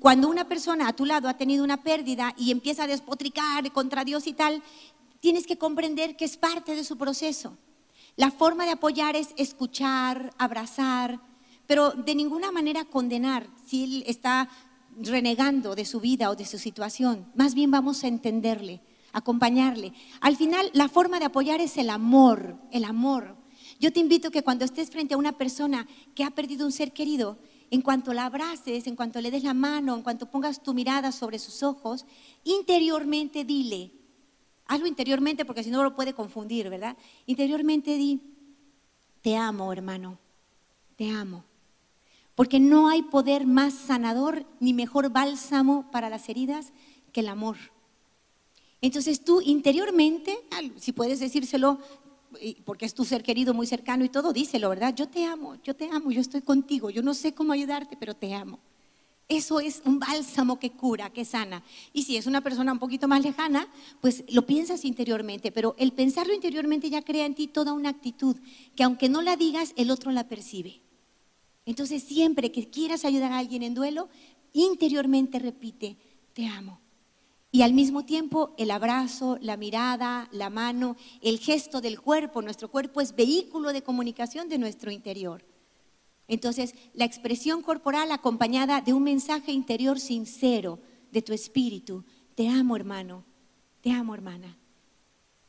[0.00, 4.04] Cuando una persona a tu lado ha tenido una pérdida y empieza a despotricar contra
[4.04, 4.62] Dios y tal,
[5.20, 7.56] tienes que comprender que es parte de su proceso.
[8.16, 11.20] La forma de apoyar es escuchar, abrazar,
[11.66, 14.48] pero de ninguna manera condenar si él está
[14.96, 17.26] renegando de su vida o de su situación.
[17.34, 18.80] Más bien vamos a entenderle,
[19.12, 19.92] acompañarle.
[20.20, 23.36] Al final, la forma de apoyar es el amor, el amor.
[23.80, 26.92] Yo te invito que cuando estés frente a una persona que ha perdido un ser
[26.92, 27.38] querido,
[27.74, 31.10] en cuanto la abraces, en cuanto le des la mano, en cuanto pongas tu mirada
[31.10, 32.06] sobre sus ojos,
[32.44, 33.90] interiormente dile,
[34.66, 36.96] hazlo interiormente porque si no lo puede confundir, ¿verdad?
[37.26, 38.20] Interiormente di,
[39.22, 40.18] te amo hermano,
[40.94, 41.42] te amo.
[42.36, 46.72] Porque no hay poder más sanador ni mejor bálsamo para las heridas
[47.12, 47.56] que el amor.
[48.80, 50.38] Entonces tú interiormente,
[50.76, 51.80] si puedes decírselo
[52.64, 54.94] porque es tu ser querido muy cercano y todo, díselo, ¿verdad?
[54.94, 58.14] Yo te amo, yo te amo, yo estoy contigo, yo no sé cómo ayudarte, pero
[58.14, 58.60] te amo.
[59.28, 61.62] Eso es un bálsamo que cura, que sana.
[61.94, 63.68] Y si es una persona un poquito más lejana,
[64.02, 68.36] pues lo piensas interiormente, pero el pensarlo interiormente ya crea en ti toda una actitud
[68.76, 70.82] que aunque no la digas, el otro la percibe.
[71.64, 74.10] Entonces siempre que quieras ayudar a alguien en duelo,
[74.52, 75.96] interiormente repite,
[76.34, 76.83] te amo.
[77.54, 82.68] Y al mismo tiempo el abrazo, la mirada, la mano, el gesto del cuerpo, nuestro
[82.68, 85.44] cuerpo es vehículo de comunicación de nuestro interior.
[86.26, 90.80] Entonces, la expresión corporal acompañada de un mensaje interior sincero
[91.12, 93.24] de tu espíritu, te amo hermano,
[93.82, 94.58] te amo hermana.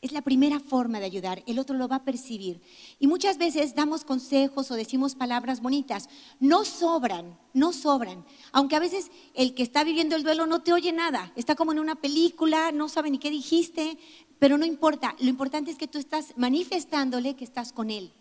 [0.06, 2.62] Es la primera forma de ayudar, el otro lo va a percibir.
[3.00, 6.10] Y muchas veces damos consejos o decimos palabras bonitas.
[6.40, 8.24] No sobran, no sobran.
[8.52, 11.72] Aunque a veces el que está viviendo el duelo no te oye nada, está como
[11.72, 13.98] en una película, no sabe ni qué dijiste,
[14.38, 15.16] pero no importa.
[15.18, 18.14] Lo importante es que tú estás manifestándole que estás con él.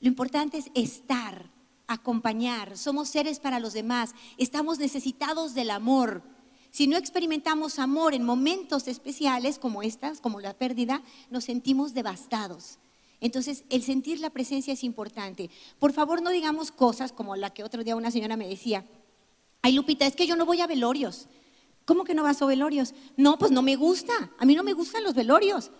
[0.00, 1.48] Lo importante es estar,
[1.86, 2.76] acompañar.
[2.76, 6.24] Somos seres para los demás, estamos necesitados del amor.
[6.70, 12.78] Si no experimentamos amor en momentos especiales como estas, como la pérdida, nos sentimos devastados.
[13.20, 15.50] Entonces, el sentir la presencia es importante.
[15.78, 18.86] Por favor, no digamos cosas como la que otro día una señora me decía.
[19.62, 21.26] Ay, Lupita, es que yo no voy a velorios.
[21.84, 22.94] ¿Cómo que no vas a velorios?
[23.16, 24.12] No, pues no me gusta.
[24.38, 25.70] A mí no me gustan los velorios.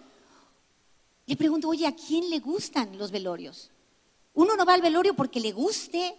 [1.26, 3.70] Le pregunto, oye, ¿a quién le gustan los velorios?
[4.34, 6.16] Uno no va al velorio porque le guste.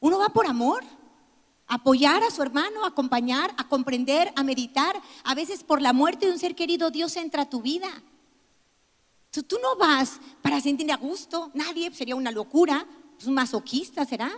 [0.00, 0.82] Uno va por amor
[1.66, 5.00] apoyar a su hermano, acompañar, a comprender, a meditar.
[5.24, 7.88] A veces por la muerte de un ser querido Dios entra a tu vida.
[9.30, 12.86] Tú no vas para sentir a gusto, nadie, sería una locura,
[13.18, 14.30] es un masoquista será.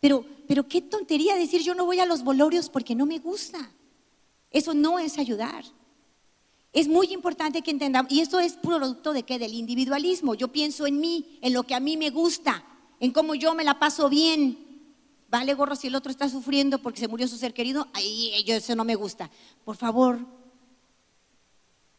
[0.00, 3.70] Pero, pero qué tontería decir yo no voy a los bolorios porque no me gusta.
[4.50, 5.64] Eso no es ayudar.
[6.72, 9.38] Es muy importante que entendamos, y esto es producto de qué?
[9.38, 10.34] Del individualismo.
[10.34, 12.64] Yo pienso en mí, en lo que a mí me gusta,
[12.98, 14.63] en cómo yo me la paso bien,
[15.34, 18.76] vale gorro si el otro está sufriendo porque se murió su ser querido, ahí eso
[18.76, 19.28] no me gusta.
[19.64, 20.24] Por favor,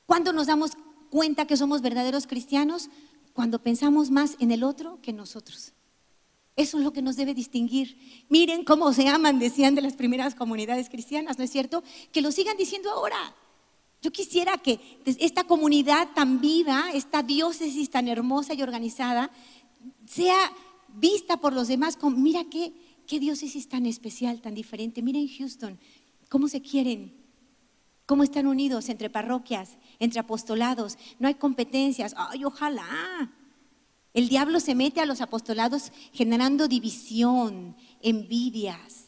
[0.06, 0.72] ¿cuándo nos damos
[1.10, 2.90] cuenta que somos verdaderos cristianos?
[3.34, 5.74] Cuando pensamos más en el otro que en nosotros.
[6.56, 8.26] Eso es lo que nos debe distinguir.
[8.30, 11.84] Miren cómo se aman, decían de las primeras comunidades cristianas, ¿no es cierto?
[12.14, 13.36] Que lo sigan diciendo ahora.
[14.02, 19.30] Yo quisiera que esta comunidad tan viva, esta diócesis tan hermosa y organizada,
[20.06, 20.38] sea
[20.88, 22.72] vista por los demás como, mira qué,
[23.06, 25.02] qué diócesis tan especial, tan diferente.
[25.02, 25.80] Miren Houston,
[26.30, 27.14] cómo se quieren,
[28.06, 30.98] cómo están unidos entre parroquias, entre apostolados.
[31.20, 32.14] No hay competencias.
[32.18, 33.32] Ay, ojalá.
[34.14, 39.08] El diablo se mete a los apostolados generando división, envidias,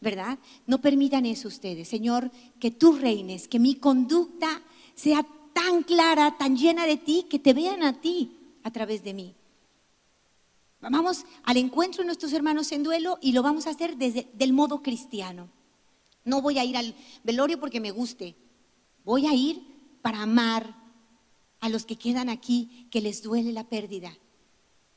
[0.00, 0.38] ¿verdad?
[0.66, 1.88] No permitan eso ustedes.
[1.88, 2.30] Señor,
[2.60, 4.62] que tú reines, que mi conducta
[4.94, 9.14] sea tan clara, tan llena de ti, que te vean a ti a través de
[9.14, 9.34] mí.
[10.80, 14.52] Vamos al encuentro de nuestros hermanos en duelo y lo vamos a hacer desde el
[14.52, 15.48] modo cristiano.
[16.24, 18.36] No voy a ir al velorio porque me guste.
[19.04, 19.62] Voy a ir
[20.02, 20.76] para amar
[21.60, 24.12] a los que quedan aquí, que les duele la pérdida.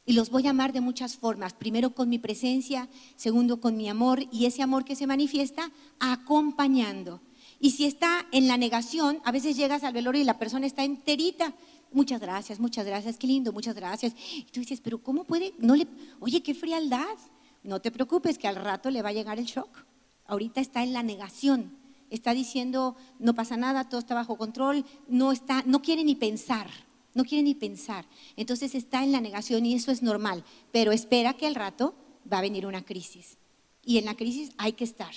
[0.06, 1.54] Y los voy a amar de muchas formas.
[1.54, 7.22] Primero con mi presencia, segundo con mi amor y ese amor que se manifiesta acompañando.
[7.60, 10.84] Y si está en la negación, a veces llegas al velorio y la persona está
[10.84, 11.54] enterita,
[11.92, 14.14] muchas gracias, muchas gracias, qué lindo, muchas gracias.
[14.34, 15.54] Y tú dices, pero ¿cómo puede?
[15.60, 15.88] No le,
[16.20, 17.18] oye, qué frialdad.
[17.64, 19.86] No te preocupes que al rato le va a llegar el shock.
[20.26, 21.78] ahorita está en la negación,
[22.10, 26.70] está diciendo no pasa nada, todo está bajo control, no está, no quiere ni pensar,
[27.14, 28.06] no quiere ni pensar.
[28.36, 31.96] Entonces está en la negación y eso es normal, pero espera que al rato
[32.32, 33.38] va a venir una crisis.
[33.84, 35.14] Y en la crisis hay que estar,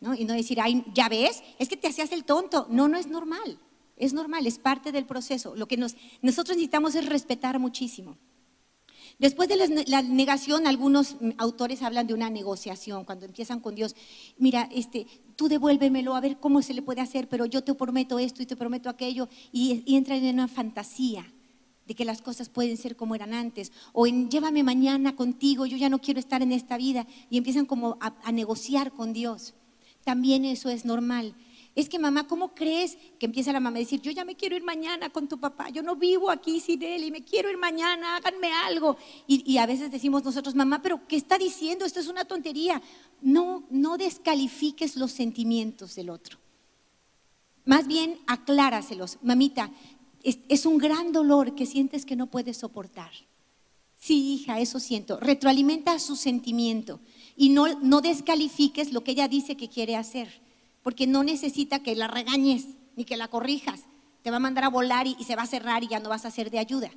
[0.00, 0.14] ¿no?
[0.14, 2.66] Y no decir, ay, ya ves, es que te hacías el tonto.
[2.70, 3.58] No, no es normal,
[4.00, 5.54] es normal, es parte del proceso.
[5.54, 8.16] Lo que nosotros necesitamos es respetar muchísimo.
[9.18, 13.94] Después de la negación, algunos autores hablan de una negociación, cuando empiezan con Dios,
[14.38, 18.18] mira, este, tú devuélvemelo a ver cómo se le puede hacer, pero yo te prometo
[18.18, 21.30] esto y te prometo aquello, y, entran en una fantasía
[21.86, 25.76] de que las cosas pueden ser como eran antes, o en llévame mañana contigo, yo
[25.76, 29.52] ya no quiero estar en esta vida, y empiezan como a negociar con Dios.
[30.02, 31.34] También eso es normal
[31.74, 34.56] es que mamá, ¿cómo crees que empieza la mamá a decir, yo ya me quiero
[34.56, 37.58] ir mañana con tu papá, yo no vivo aquí sin él y me quiero ir
[37.58, 38.96] mañana, háganme algo?
[39.28, 41.84] Y, a veces decimos nosotros, mamá, pero ¿qué está diciendo?
[41.84, 42.82] Esto es una tontería.
[43.20, 46.38] No, no descalifiques los sentimientos del otro.
[47.64, 49.18] Más bien acláraselos.
[49.22, 49.70] Mamita,
[50.24, 53.12] es, un gran dolor que sientes que no puedes soportar.
[53.96, 55.20] Sí, hija, eso siento.
[55.20, 57.00] Retroalimenta su sentimiento
[57.36, 60.49] y no, no descalifiques lo que ella dice que quiere hacer
[60.82, 62.66] porque no necesita que la regañes
[62.96, 63.82] ni que la corrijas.
[64.22, 66.24] Te va a mandar a volar y, se va a cerrar y ya no vas
[66.24, 66.90] a ser de ayuda.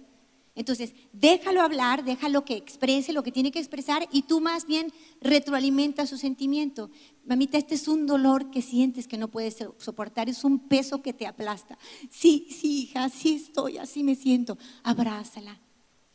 [0.56, 4.94] Entonces, déjalo hablar, déjalo que exprese lo que tiene que expresar y tú más bien
[5.20, 6.92] retroalimenta su sentimiento.
[7.26, 11.14] Mamita, este es un dolor que sientes que no puedes soportar, es un peso que
[11.14, 11.80] te aplasta.
[12.12, 14.60] Sí, sí, hija, así estoy, así me siento.
[14.84, 15.60] Abrázala,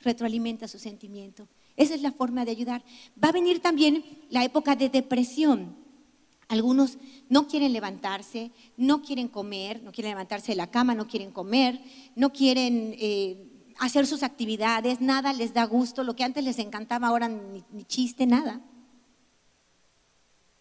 [0.00, 1.48] retroalimenta su sentimiento.
[1.74, 2.84] Esa es la forma de ayudar.
[3.22, 5.76] Va a venir también la época de depresión.
[6.48, 6.96] Algunos
[7.28, 11.78] no quieren levantarse, no quieren comer, no quieren levantarse de la cama, no quieren comer,
[12.16, 17.08] no quieren eh, hacer sus actividades, nada les da gusto, lo que antes les encantaba
[17.08, 18.62] ahora ni, chiste, nada.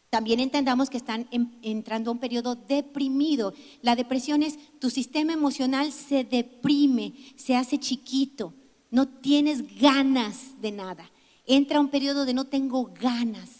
[0.09, 1.27] También entendamos que están
[1.61, 3.53] entrando a un periodo deprimido.
[3.81, 8.53] La depresión es tu sistema emocional se deprime, se hace chiquito,
[8.91, 11.09] no tienes ganas de nada.
[11.45, 13.56] Entra un periodo de no tengo ganas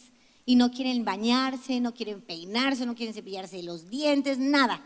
[0.48, 4.82] y no quieren bañarse, no quieren peinarse, no quieren cepillarse los dientes, nada.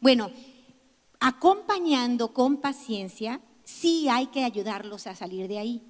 [0.00, 0.30] Bueno,
[1.18, 5.82] acompañando con paciencia, sí hay que ayudarlos a salir de ahí,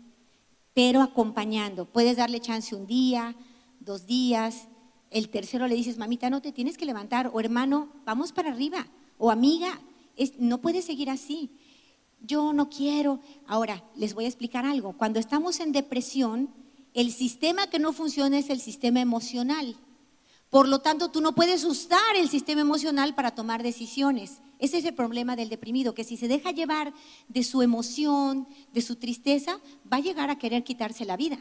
[0.73, 1.85] pero acompañando.
[1.85, 3.37] Puedes darle chance un día,
[3.81, 4.67] dos días,
[5.11, 8.87] el tercero le dices, mamita, no te tienes que levantar, o hermano, vamos para arriba,
[9.19, 9.79] o amiga,
[10.39, 11.51] no puedes seguir así.
[12.23, 13.21] Yo no quiero.
[13.47, 14.97] Ahora, les voy a explicar algo.
[14.97, 16.62] Cuando estamos en depresión,
[16.95, 19.77] el sistema que no funciona es el sistema emocional.
[20.51, 24.43] Por lo tanto, tú no puedes usar el sistema emocional para tomar decisiones.
[24.59, 26.93] Ese es el problema del deprimido, que si se deja llevar
[27.29, 29.59] de su emoción, de su tristeza,
[29.91, 31.39] va a llegar a querer quitarse la vida.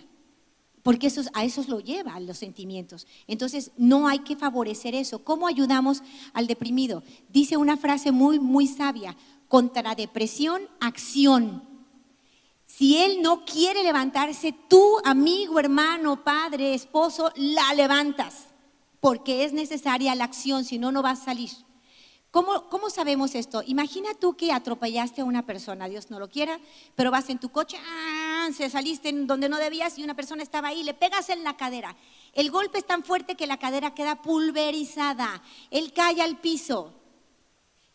[0.81, 3.05] Porque eso, a eso lo lleva, los sentimientos.
[3.27, 5.23] Entonces, no hay que favorecer eso.
[5.23, 6.01] ¿Cómo ayudamos
[6.33, 7.03] al deprimido?
[7.29, 9.15] Dice una frase muy, muy sabia,
[9.47, 11.70] contra depresión, acción.
[12.81, 18.47] Si él no quiere levantarse, tú, amigo, hermano, padre, esposo, la levantas,
[18.99, 21.51] porque es necesaria la acción, si no, no va a salir.
[22.31, 23.61] ¿Cómo, ¿Cómo, sabemos esto?
[23.67, 26.59] Imagina tú que atropellaste a una persona, Dios no lo quiera,
[26.95, 28.49] pero vas en tu coche, ¡ah!
[28.51, 31.55] se saliste en donde no debías y una persona estaba ahí, le pegas en la
[31.55, 31.95] cadera.
[32.33, 36.95] El golpe es tan fuerte que la cadera queda pulverizada, él cae al piso.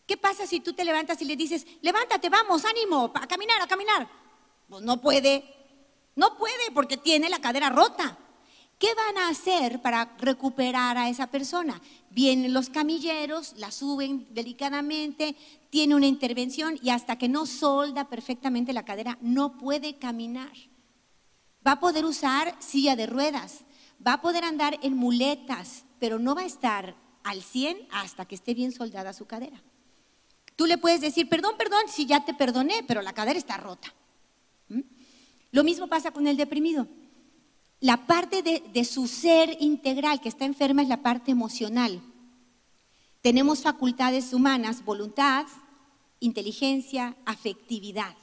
[0.05, 3.67] ¿Qué pasa si tú te levantas y le dices, levántate, vamos, ánimo, a caminar, a
[3.67, 4.26] caminar?
[4.67, 5.43] Pues no puede,
[6.15, 8.17] no puede porque tiene la cadera rota.
[8.77, 11.81] ¿Qué van a hacer para recuperar a esa persona?
[12.11, 15.35] Vienen los camilleros, la suben delicadamente,
[15.71, 20.51] tiene una intervención y hasta que no solda perfectamente la cadera no puede caminar.
[21.65, 23.61] Va a poder usar silla de ruedas,
[24.05, 28.35] va a poder andar en muletas, pero no va a estar al 100 hasta que
[28.35, 29.61] esté bien soldada su cadera.
[30.55, 33.93] Tú le puedes decir, perdón, perdón, si ya te perdoné, pero la cadera está rota.
[35.57, 36.87] Lo mismo pasa con el deprimido.
[37.79, 41.99] La parte de, su ser integral que está enferma es la parte emocional.
[43.23, 45.47] Tenemos facultades humanas, voluntad,
[46.19, 48.15] inteligencia, afectividad.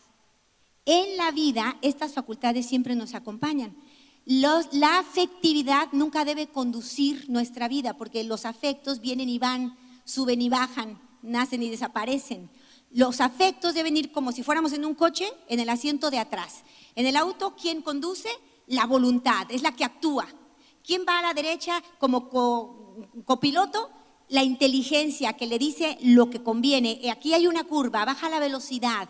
[0.85, 3.75] En la vida estas facultades siempre nos acompañan.
[4.25, 10.49] la afectividad nunca debe conducir nuestra vida porque los afectos vienen y van, suben y
[10.49, 12.49] bajan, nacen y desaparecen.
[12.95, 16.63] Los afectos deben ir como si fuéramos en un coche en el asiento de atrás.
[16.95, 18.29] En el auto, ¿quién conduce?
[18.69, 20.29] La voluntad, es la que actúa.
[20.87, 22.31] ¿Quién va a la derecha como
[23.25, 23.91] copiloto?
[24.29, 27.01] La inteligencia que le dice lo que conviene.
[27.11, 29.09] Aquí hay una curva, baja la velocidad,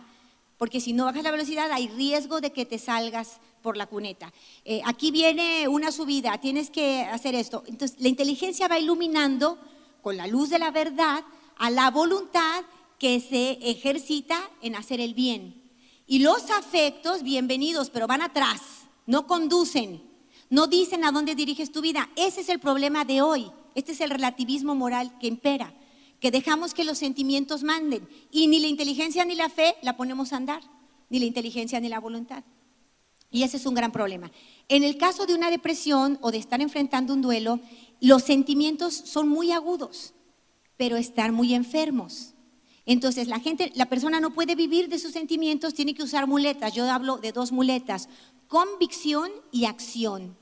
[0.57, 4.32] porque si no bajas la velocidad hay riesgo de que te salgas por la cuneta.
[4.64, 7.62] Eh, aquí viene una subida, tienes que hacer esto.
[7.66, 9.59] Entonces, la inteligencia va iluminando
[10.01, 11.22] con la luz de la verdad
[11.59, 12.64] a la voluntad
[12.99, 15.62] que se ejercita en hacer el bien.
[16.07, 18.61] Y los afectos, bienvenidos, pero van atrás,
[19.07, 20.03] no conducen,
[20.51, 22.11] no dicen a dónde diriges tu vida.
[22.16, 23.51] Ese es el problema de hoy.
[23.74, 25.74] Este es el relativismo moral que impera,
[26.20, 30.32] que dejamos que los sentimientos manden y ni la inteligencia ni la fe la ponemos
[30.32, 30.62] a andar,
[31.11, 32.45] ni la inteligencia ni la voluntad.
[33.30, 34.30] Y ese es un gran problema.
[34.68, 37.59] En el caso de una depresión o de estar enfrentando un duelo,
[38.01, 40.14] los sentimientos son muy agudos,
[40.76, 42.34] pero están muy enfermos.
[42.87, 46.72] Entonces, la gente, la persona no puede vivir de sus sentimientos, tiene que usar muletas.
[46.74, 48.09] Yo hablo de dos muletas,
[48.49, 50.37] convicción y acción.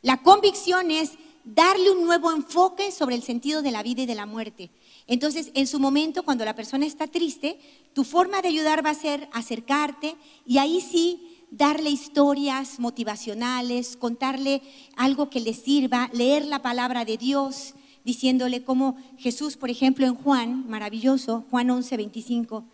[0.00, 1.12] La convicción es
[1.44, 4.70] darle un nuevo enfoque sobre el sentido de la vida y de la muerte.
[5.06, 7.58] Entonces, en su momento, cuando la persona está triste,
[7.94, 14.62] tu forma de ayudar va a ser acercarte y ahí sí darle historias motivacionales, contarle
[14.96, 17.74] algo que le sirva, leer la palabra de Dios,
[18.08, 22.64] diciéndole cómo Jesús, por ejemplo, en Juan, maravilloso, Juan 11, 25,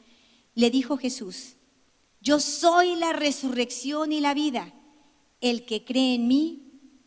[0.54, 1.56] le dijo Jesús,
[2.20, 4.72] yo soy la resurrección y la vida.
[5.40, 6.62] El que cree en mí,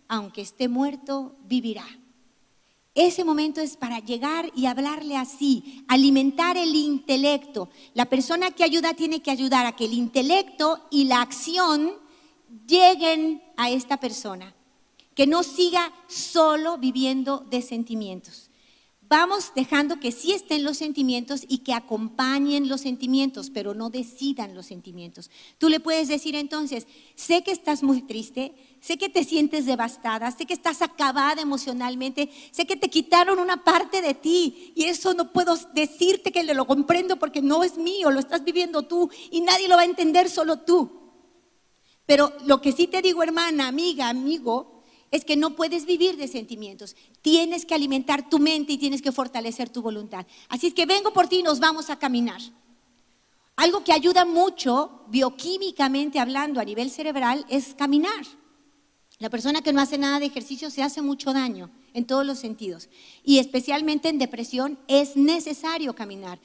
[0.09, 1.87] aunque esté muerto, vivirá.
[2.93, 7.69] Ese momento es para llegar y hablarle así, alimentar el intelecto.
[7.93, 11.93] La persona que ayuda tiene que ayudar a que el intelecto y la acción
[12.67, 14.56] lleguen a esta persona
[15.17, 18.51] que no siga solo viviendo de sentimientos.
[19.01, 24.53] Vamos dejando que sí estén los sentimientos y que acompañen los sentimientos, pero no decidan
[24.53, 25.31] los sentimientos.
[25.57, 30.29] Tú le puedes decir entonces, sé que estás muy triste, sé que te sientes devastada,
[30.29, 35.15] sé que estás acabada emocionalmente, sé que te quitaron una parte de ti y eso
[35.15, 39.41] no puedo decirte que lo comprendo porque no es mío, lo estás viviendo tú y
[39.41, 40.91] nadie lo va a entender, solo tú.
[42.05, 44.76] Pero lo que sí te digo, hermana, amiga, amigo,
[45.11, 46.95] es que no puedes vivir de sentimientos.
[47.21, 50.25] Tienes que alimentar tu mente y tienes que fortalecer tu voluntad.
[50.49, 52.41] Así es que vengo por ti y nos vamos a caminar.
[53.55, 58.25] Algo que ayuda mucho, bioquímicamente hablando, a nivel cerebral, es caminar.
[59.19, 62.37] La persona que no hace nada de ejercicio se hace mucho daño en todos los
[62.37, 62.89] sentidos.
[63.23, 66.39] Y especialmente en depresión es necesario caminar.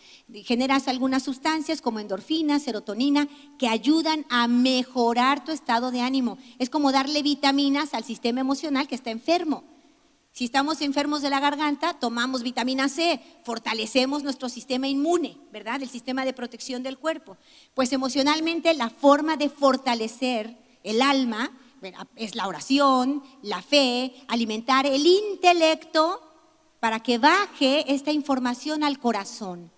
[0.44, 3.28] Generas algunas sustancias como endorfina, serotonina,
[3.58, 6.38] que ayudan a mejorar tu estado de ánimo.
[6.58, 9.64] Es como darle vitaminas al sistema emocional que está enfermo.
[10.32, 15.82] Si estamos enfermos de la garganta, tomamos vitamina C, fortalecemos nuestro sistema inmune, ¿verdad?
[15.82, 17.36] El sistema de protección del cuerpo.
[17.74, 21.50] Pues emocionalmente la forma de fortalecer el alma
[22.16, 26.20] es la oración, la fe, alimentar el intelecto
[26.80, 29.70] para que baje esta información al corazón.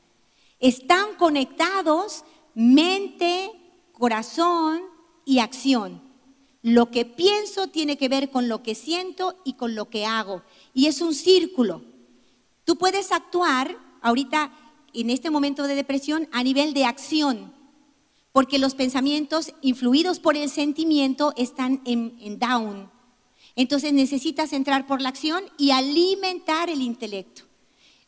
[0.59, 2.25] Están conectados
[2.55, 3.51] mente,
[3.93, 4.83] corazón
[5.25, 6.03] y acción.
[6.63, 10.43] Lo que pienso tiene que ver con lo que siento y con lo que hago.
[10.73, 11.83] Y es un círculo.
[12.65, 14.53] Tú puedes actuar ahorita
[14.95, 17.54] en este momento de depresión a nivel de acción
[18.35, 22.91] porque los pensamientos influidos por el sentimiento están en, down.
[23.55, 27.43] Entonces necesitas entrar por la acción y alimentar el intelecto.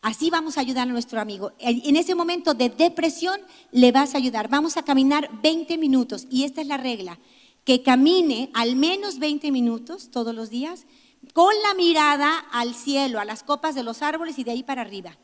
[0.02, 1.52] Así vamos a ayudar a nuestro amigo.
[1.60, 4.48] En ese momento de depresión le vas a ayudar.
[4.48, 7.20] Vamos a caminar 20 minutos y esta es la regla,
[7.62, 10.86] que camine al menos 20 minutos todos los días
[11.34, 14.82] con la mirada al cielo, a las copas de los árboles y de ahí para
[14.82, 15.16] arriba.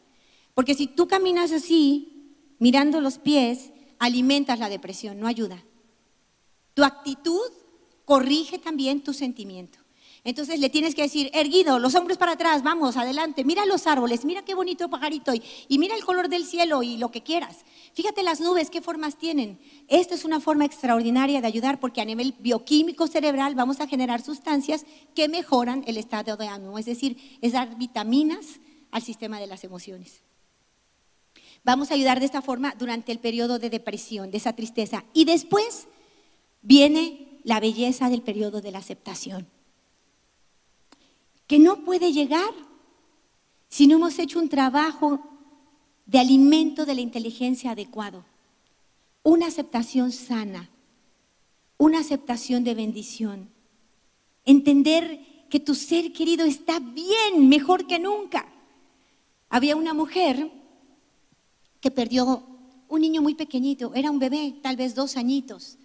[0.54, 3.72] Porque si tú caminas así, mirando los pies,
[4.02, 5.62] alimentas la depresión, no ayuda.
[6.74, 7.52] Tu actitud
[8.04, 9.78] corrige también tu sentimiento.
[10.24, 14.24] Entonces le tienes que decir, erguido, los hombros para atrás, vamos, adelante, mira los árboles,
[14.24, 17.64] mira qué bonito pajarito y, y, mira el color del cielo y lo que quieras.
[17.94, 19.60] Fíjate las nubes, qué formas tienen.
[19.86, 24.20] Esta es una forma extraordinaria de ayudar porque a nivel bioquímico cerebral vamos a generar
[24.20, 24.84] sustancias
[25.14, 29.62] que mejoran el estado de ánimo, es decir, es dar vitaminas al sistema de las
[29.62, 30.22] emociones.
[31.64, 35.04] Vamos a ayudar de esta forma durante el periodo de depresión, de esa tristeza.
[35.14, 35.86] Y después
[36.60, 39.46] viene la belleza del periodo de la aceptación,
[41.46, 42.52] que no puede llegar
[43.68, 45.20] si no hemos hecho un trabajo
[46.06, 48.24] de alimento de la inteligencia adecuado,
[49.22, 50.68] una aceptación sana,
[51.78, 53.50] una aceptación de bendición,
[54.44, 58.46] entender que tu ser querido está bien, mejor que nunca.
[59.48, 60.50] Había una mujer
[61.82, 62.46] que perdió
[62.88, 65.78] un niño muy pequeñito, era un bebé, tal vez dos añitos.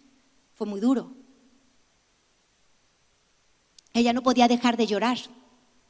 [0.53, 1.11] Fue muy duro.
[3.93, 5.17] Ella no podía dejar de llorar.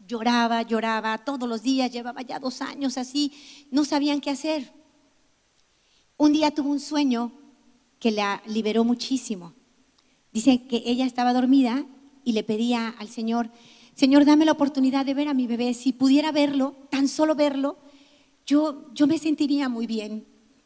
[0.07, 3.33] Lloraba, lloraba todos los días, llevaba ya dos años así,
[3.69, 4.71] no sabían qué hacer.
[6.15, 7.33] Un día tuvo un sueño
[7.99, 9.53] que la liberó muchísimo.
[10.31, 11.85] Dice que ella estaba dormida
[12.23, 13.51] y le pedía al Señor,
[13.93, 15.73] Señor, dame la oportunidad de ver a mi bebé.
[15.73, 17.77] Si pudiera verlo, tan solo verlo,
[18.47, 20.25] yo, yo me sentiría muy bien.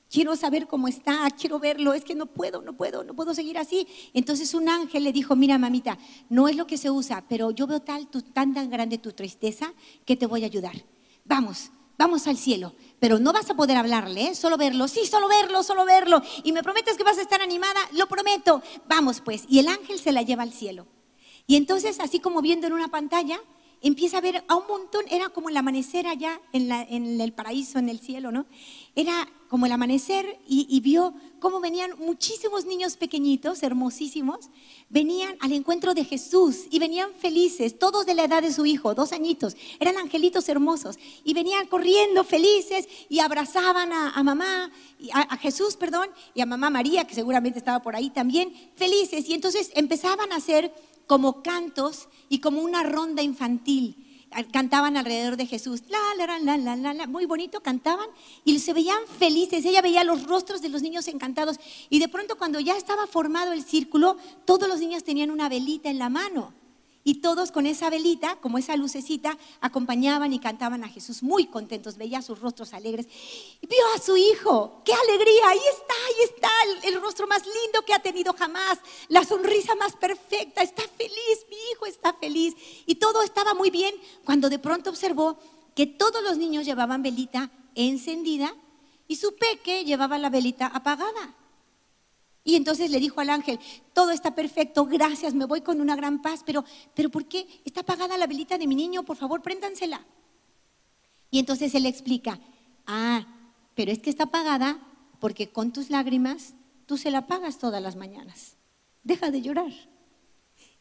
[0.09, 3.57] Quiero saber cómo está, quiero verlo, es que no puedo, no puedo, no puedo seguir
[3.57, 3.88] así.
[4.13, 5.97] Entonces un ángel le dijo, mira mamita,
[6.29, 9.73] no es lo que se usa, pero yo veo tal, tan, tan grande tu tristeza
[10.05, 10.75] que te voy a ayudar.
[11.23, 14.36] Vamos, vamos al cielo, pero no vas a poder hablarle, ¿eh?
[14.36, 16.21] solo verlo, sí, solo verlo, solo verlo.
[16.43, 18.61] Y me prometes que vas a estar animada, lo prometo.
[18.89, 20.88] Vamos pues, y el ángel se la lleva al cielo.
[21.47, 23.39] Y entonces, así como viendo en una pantalla,
[23.82, 27.79] empieza a ver a un montón, era como el amanecer allá en, en el paraíso,
[27.79, 28.45] en el cielo, ¿no?
[28.95, 34.49] Era como el amanecer y, vio cómo venían muchísimos niños pequeñitos, hermosísimos,
[34.88, 38.95] venían al encuentro de Jesús y venían felices, todos de la edad de su hijo,
[38.95, 44.71] dos añitos, eran angelitos hermosos y venían corriendo felices y abrazaban a, mamá,
[45.13, 49.27] a, a Jesús, perdón, y a mamá María, que seguramente estaba por ahí también, felices.
[49.27, 50.73] Y entonces empezaban a hacer
[51.07, 54.07] como cantos y como una ronda infantil.
[54.51, 58.07] Cantaban alrededor de Jesús, la, la, la, la, la, la, muy bonito, cantaban
[58.45, 59.65] y se veían felices.
[59.65, 61.57] Ella veía los rostros de los niños encantados
[61.89, 65.89] y de pronto cuando ya estaba formado el círculo, todos los niños tenían una velita
[65.89, 66.53] en la mano.
[67.03, 71.97] Y todos con esa velita, como esa lucecita, acompañaban y cantaban a Jesús muy contentos,
[71.97, 73.07] veía sus rostros alegres.
[73.59, 77.43] Y vio a su hijo, qué alegría, ahí está, ahí está el, el, rostro más
[77.45, 82.55] lindo que ha tenido jamás, la sonrisa más perfecta, está feliz, mi hijo está feliz.
[82.85, 85.39] Y todo estaba muy bien cuando de pronto observó
[85.75, 88.53] que todos los niños llevaban velita encendida
[89.07, 91.35] y su peque llevaba la velita apagada.
[92.43, 93.59] Y entonces le dijo al ángel,
[93.93, 96.65] todo está perfecto, gracias, me voy con una gran paz, pero,
[96.95, 99.03] pero ¿por qué está apagada la velita de mi niño?
[99.03, 100.03] Por favor, préndansela.
[101.29, 102.39] Y entonces él le explica,
[102.87, 103.25] ah,
[103.75, 104.79] pero es que está apagada
[105.19, 106.55] porque con tus lágrimas
[106.87, 108.57] tú se la apagas todas las mañanas.
[109.03, 109.71] Deja de llorar.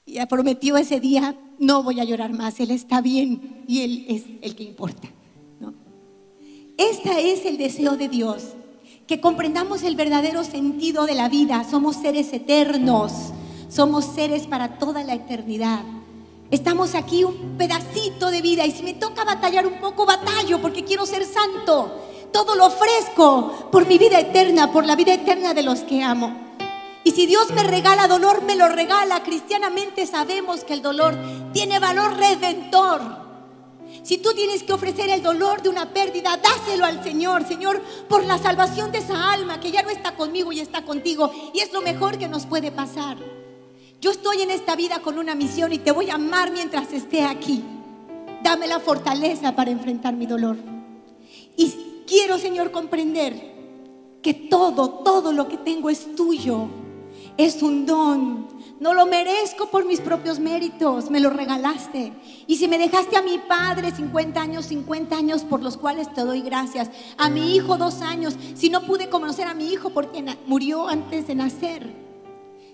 [0.06, 4.24] Y prometió ese día, no voy a llorar más, él está bien y él es
[4.40, 5.08] el que importa.
[5.60, 5.74] ¿no?
[6.78, 8.54] Este es el deseo de Dios
[9.10, 11.66] que comprendamos el verdadero sentido de la vida.
[11.68, 13.10] Somos seres eternos,
[13.68, 15.80] somos seres para toda la eternidad.
[16.52, 20.84] Estamos aquí un pedacito de vida y si me toca batallar un poco, batallo porque
[20.84, 21.90] quiero ser santo.
[22.32, 26.32] Todo lo ofrezco por mi vida eterna, por la vida eterna de los que amo.
[27.02, 29.24] Y si Dios me regala dolor, me lo regala.
[29.24, 31.18] Cristianamente sabemos que el dolor
[31.52, 33.19] tiene valor redentor.
[34.02, 38.24] Si tú tienes que ofrecer el dolor de una pérdida, dáselo al Señor, Señor, por
[38.24, 41.30] la salvación de esa alma que ya no está conmigo y está contigo.
[41.52, 43.18] Y es lo mejor que nos puede pasar.
[44.00, 47.24] Yo estoy en esta vida con una misión y te voy a amar mientras esté
[47.24, 47.62] aquí.
[48.42, 50.56] Dame la fortaleza para enfrentar mi dolor.
[51.56, 51.74] Y
[52.06, 53.50] quiero, Señor, comprender
[54.22, 56.68] que todo, todo lo que tengo es tuyo.
[57.36, 58.48] Es un don
[58.80, 62.14] no lo merezco por mis propios méritos, me lo regalaste.
[62.46, 66.22] Y si me dejaste a mi padre 50 años, 50 años por los cuales te
[66.22, 66.90] doy gracias.
[67.18, 71.26] A mi hijo dos años, si no pude conocer a mi hijo porque murió antes
[71.26, 71.94] de nacer.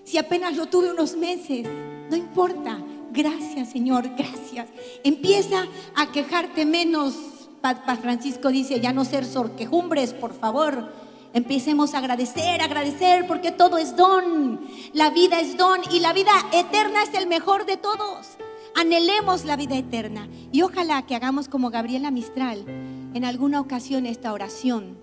[0.05, 1.67] Si apenas lo tuve unos meses,
[2.09, 2.79] no importa.
[3.11, 4.69] Gracias Señor, gracias.
[5.03, 7.15] Empieza a quejarte menos.
[7.59, 11.06] Papa Francisco dice, ya no ser sorquejumbres, por favor
[11.37, 14.59] Empecemos a agradecer, agradecer, porque todo es don.
[14.93, 18.39] La vida es don y la vida eterna es el mejor de todos.
[18.73, 22.65] Anhelemos la vida eterna y ojalá que hagamos como Gabriela Mistral
[23.13, 24.97] en alguna ocasión esta oración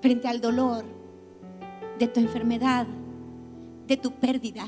[0.00, 0.86] frente al dolor
[1.98, 2.86] de tu enfermedad,
[3.86, 4.66] de tu pérdida.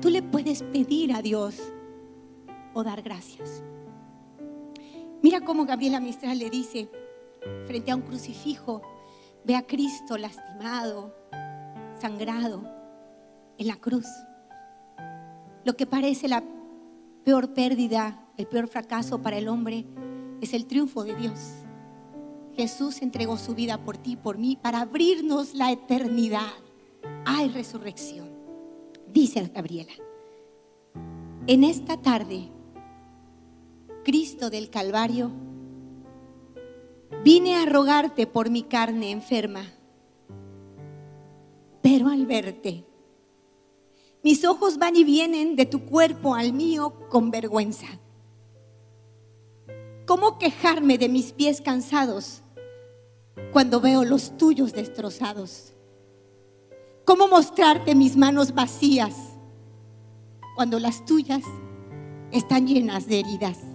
[0.00, 1.60] Tú le puedes pedir a Dios
[2.72, 3.64] o dar gracias.
[5.22, 6.88] Mira cómo Gabriela Mistral le dice,
[7.66, 8.82] frente a un crucifijo,
[9.44, 11.14] ve a Cristo lastimado,
[12.00, 12.62] sangrado
[13.58, 14.06] en la cruz.
[15.64, 16.42] Lo que parece la
[17.24, 19.86] peor pérdida, el peor fracaso para el hombre,
[20.40, 21.38] es el triunfo de Dios.
[22.54, 26.52] Jesús entregó su vida por ti por mí para abrirnos la eternidad.
[27.24, 28.28] Hay resurrección,
[29.12, 29.92] dice Gabriela.
[31.46, 32.50] En esta tarde,
[34.04, 35.30] Cristo del Calvario
[37.24, 39.64] Vine a rogarte por mi carne enferma,
[41.82, 42.84] pero al verte,
[44.22, 47.86] mis ojos van y vienen de tu cuerpo al mío con vergüenza.
[50.06, 52.42] ¿Cómo quejarme de mis pies cansados
[53.52, 55.72] cuando veo los tuyos destrozados?
[57.04, 59.14] ¿Cómo mostrarte mis manos vacías
[60.56, 61.42] cuando las tuyas
[62.32, 63.67] están llenas de heridas?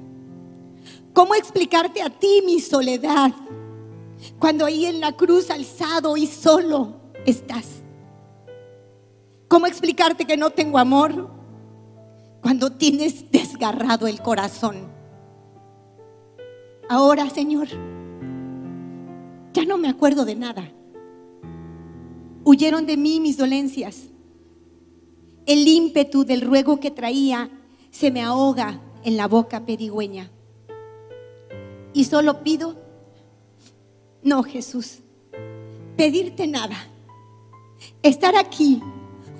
[1.13, 3.31] ¿Cómo explicarte a ti mi soledad
[4.39, 6.95] Cuando ahí en la cruz alzado y solo
[7.25, 7.83] estás.
[9.47, 11.29] ¿Cómo explicarte que no tengo amor?
[12.41, 14.91] Cuando tienes desgarrado el corazón.
[16.89, 17.67] Ahora, Señor,
[19.53, 20.71] ya no me acuerdo de nada.
[22.43, 24.09] Huyeron de mí mis dolencias.
[25.45, 27.49] El ímpetu del ruego que traía
[27.91, 30.31] se me ahoga en la boca pedigüeña.
[31.93, 32.75] Y solo pido,
[34.23, 34.99] no Jesús,
[35.95, 36.75] pedirte nada.
[38.01, 38.81] Estar aquí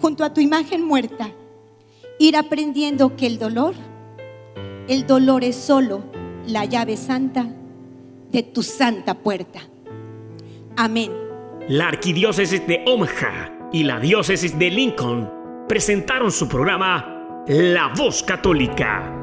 [0.02, 1.32] junto a tu imagen muerta,
[2.20, 3.74] ir aprendiendo que el dolor,
[4.88, 6.04] el dolor es solo
[6.46, 7.48] la llave santa
[8.32, 9.62] de tu santa puerta.
[10.76, 11.12] Amén.
[11.70, 15.32] La arquidiócesis de Omaha y la diócesis de Lincoln
[15.68, 19.23] presentaron su programa La Voz Católica